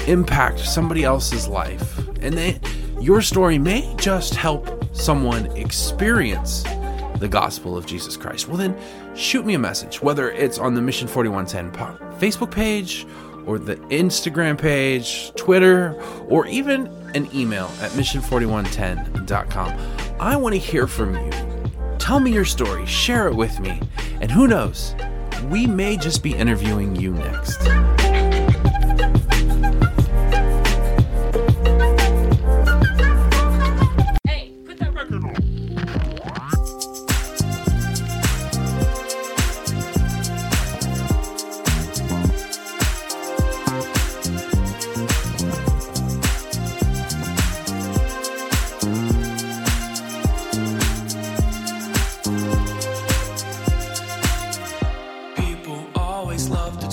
[0.07, 2.59] impact somebody else's life, and that
[3.01, 6.63] your story may just help someone experience
[7.17, 8.77] the gospel of Jesus Christ, well, then
[9.15, 11.71] shoot me a message, whether it's on the Mission 4110
[12.19, 13.05] Facebook page
[13.45, 15.93] or the Instagram page, Twitter,
[16.27, 20.19] or even an email at mission4110.com.
[20.19, 21.31] I want to hear from you.
[21.99, 23.79] Tell me your story, share it with me,
[24.19, 24.95] and who knows,
[25.49, 27.61] we may just be interviewing you next.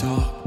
[0.03, 0.40] Always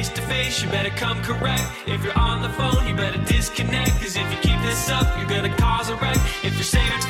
[0.00, 1.62] face to face, you better come correct.
[1.86, 3.90] If you're on the phone, you better disconnect.
[4.00, 6.16] Cause if you keep this up, you're gonna cause a wreck.
[6.42, 7.09] If you're saving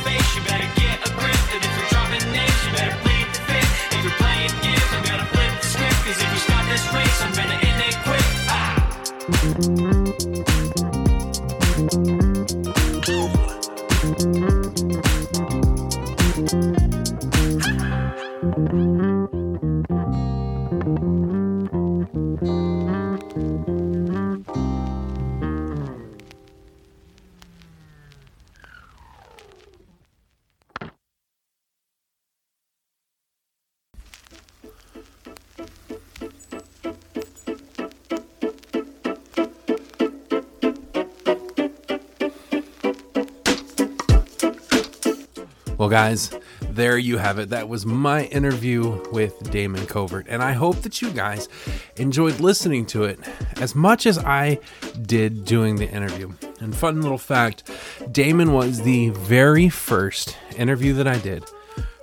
[45.90, 46.30] guys,
[46.60, 47.48] there you have it.
[47.48, 50.26] That was my interview with Damon Covert.
[50.28, 51.48] And I hope that you guys
[51.96, 53.18] enjoyed listening to it
[53.56, 54.60] as much as I
[55.02, 56.32] did doing the interview.
[56.60, 57.68] And fun little fact
[58.12, 61.44] Damon was the very first interview that I did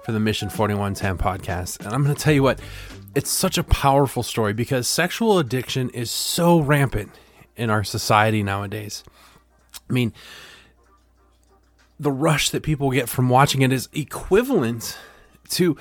[0.04, 1.86] for the Mission 4110 podcast.
[1.86, 2.60] And I'm going to tell you what,
[3.16, 7.12] it's such a powerful story because sexual addiction is so rampant
[7.56, 9.04] in our society nowadays.
[9.90, 10.14] I mean,
[12.00, 14.98] the rush that people get from watching it is equivalent
[15.50, 15.78] to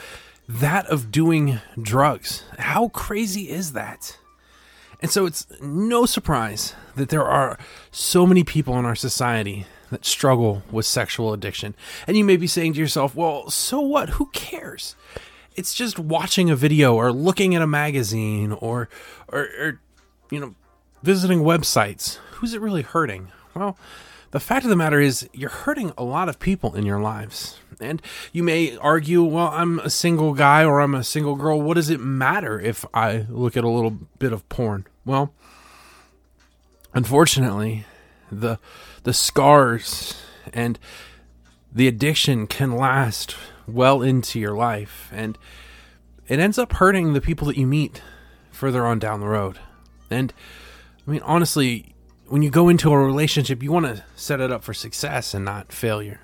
[0.48, 2.44] that of doing drugs.
[2.58, 4.18] How crazy is that?
[5.00, 7.58] And so it's no surprise that there are
[7.90, 11.74] so many people in our society that struggle with sexual addiction.
[12.06, 14.10] And you may be saying to yourself, well, so what?
[14.10, 14.96] Who cares?
[15.54, 18.88] It's just watching a video or looking at a magazine or,
[19.28, 19.80] or, or
[20.30, 20.54] you know,
[21.02, 22.16] visiting websites.
[22.32, 23.28] Who's it really hurting?
[23.54, 23.76] Well,
[24.36, 27.58] the fact of the matter is, you're hurting a lot of people in your lives.
[27.80, 28.02] And
[28.34, 31.62] you may argue, well, I'm a single guy or I'm a single girl.
[31.62, 34.86] What does it matter if I look at a little bit of porn?
[35.06, 35.32] Well,
[36.92, 37.86] unfortunately,
[38.30, 38.58] the
[39.04, 40.20] the scars
[40.52, 40.78] and
[41.72, 45.38] the addiction can last well into your life and
[46.28, 48.02] it ends up hurting the people that you meet
[48.50, 49.60] further on down the road.
[50.10, 50.34] And
[51.08, 51.94] I mean honestly,
[52.28, 55.44] when you go into a relationship, you want to set it up for success and
[55.44, 56.20] not failure.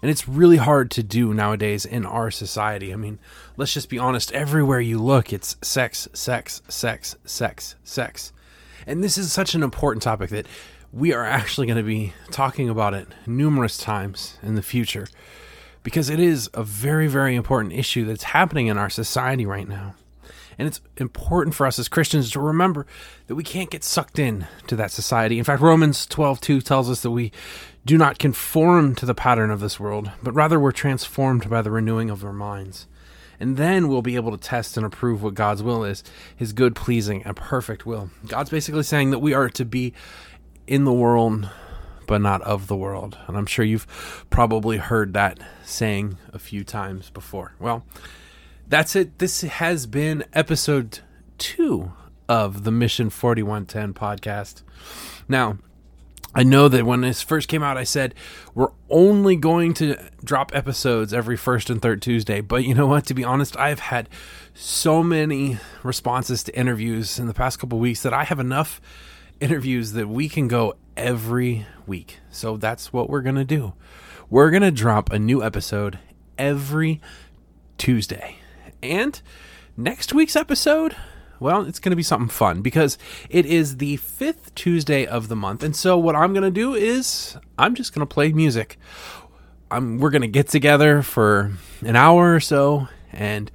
[0.00, 2.92] And it's really hard to do nowadays in our society.
[2.92, 3.18] I mean,
[3.56, 4.32] let's just be honest.
[4.32, 8.32] Everywhere you look, it's sex, sex, sex, sex, sex.
[8.86, 10.46] And this is such an important topic that
[10.92, 15.06] we are actually going to be talking about it numerous times in the future
[15.82, 19.94] because it is a very, very important issue that's happening in our society right now.
[20.62, 22.86] And it's important for us as Christians to remember
[23.26, 25.40] that we can't get sucked in to that society.
[25.40, 27.32] In fact, Romans 12:2 tells us that we
[27.84, 31.72] do not conform to the pattern of this world, but rather we're transformed by the
[31.72, 32.86] renewing of our minds.
[33.40, 36.04] And then we'll be able to test and approve what God's will is,
[36.36, 38.10] his good, pleasing, and perfect will.
[38.28, 39.92] God's basically saying that we are to be
[40.68, 41.50] in the world
[42.06, 43.18] but not of the world.
[43.26, 47.54] And I'm sure you've probably heard that saying a few times before.
[47.58, 47.84] Well,
[48.72, 49.18] that's it.
[49.18, 51.00] This has been episode
[51.36, 51.92] two
[52.26, 54.62] of the Mission 4110 podcast.
[55.28, 55.58] Now,
[56.34, 58.14] I know that when this first came out, I said
[58.54, 62.40] we're only going to drop episodes every first and third Tuesday.
[62.40, 63.04] But you know what?
[63.08, 64.08] To be honest, I've had
[64.54, 68.80] so many responses to interviews in the past couple weeks that I have enough
[69.38, 72.20] interviews that we can go every week.
[72.30, 73.74] So that's what we're going to do.
[74.30, 75.98] We're going to drop a new episode
[76.38, 77.02] every
[77.76, 78.38] Tuesday.
[78.82, 79.20] And
[79.76, 80.96] next week's episode,
[81.38, 82.98] well, it's going to be something fun because
[83.30, 85.62] it is the fifth Tuesday of the month.
[85.62, 88.78] And so, what I'm going to do is I'm just going to play music.
[89.70, 93.50] I'm, we're going to get together for an hour or so, and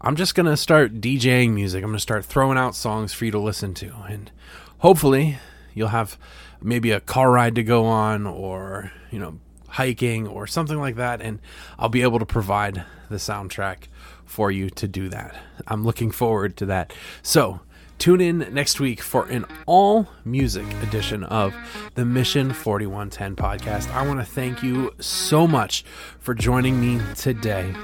[0.00, 1.82] I'm just going to start DJing music.
[1.82, 3.94] I'm going to start throwing out songs for you to listen to.
[4.08, 4.30] And
[4.78, 5.38] hopefully,
[5.74, 6.18] you'll have
[6.60, 11.20] maybe a car ride to go on or, you know, hiking or something like that.
[11.20, 11.40] And
[11.78, 13.84] I'll be able to provide the soundtrack
[14.32, 15.36] for you to do that.
[15.66, 16.94] I'm looking forward to that.
[17.20, 17.60] So,
[17.98, 21.54] tune in next week for an all music edition of
[21.96, 23.92] the Mission 4110 podcast.
[23.92, 25.84] I want to thank you so much
[26.18, 27.74] for joining me today.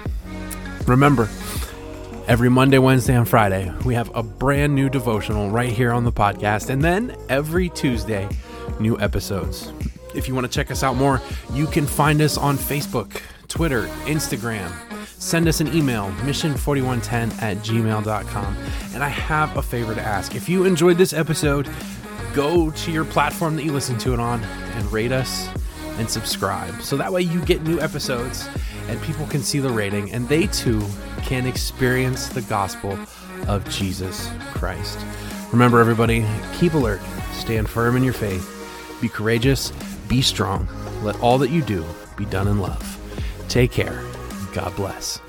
[0.86, 1.28] Remember,
[2.26, 6.12] every Monday, Wednesday, and Friday, we have a brand new devotional right here on the
[6.12, 6.70] podcast.
[6.70, 8.26] And then every Tuesday,
[8.80, 9.70] new episodes.
[10.14, 11.20] If you want to check us out more,
[11.52, 14.87] you can find us on Facebook, Twitter, Instagram.
[15.18, 18.56] Send us an email, mission4110 at gmail.com.
[18.94, 20.34] And I have a favor to ask.
[20.34, 21.68] If you enjoyed this episode,
[22.34, 25.48] go to your platform that you listen to it on and rate us
[25.98, 26.80] and subscribe.
[26.82, 28.48] So that way you get new episodes
[28.88, 30.84] and people can see the rating and they too
[31.22, 32.98] can experience the gospel
[33.46, 34.98] of Jesus Christ.
[35.52, 36.26] Remember, everybody,
[36.58, 37.00] keep alert,
[37.32, 38.54] stand firm in your faith,
[39.00, 39.72] be courageous,
[40.08, 40.68] be strong.
[41.02, 41.84] Let all that you do
[42.16, 42.98] be done in love.
[43.48, 44.02] Take care.
[44.52, 45.27] God bless.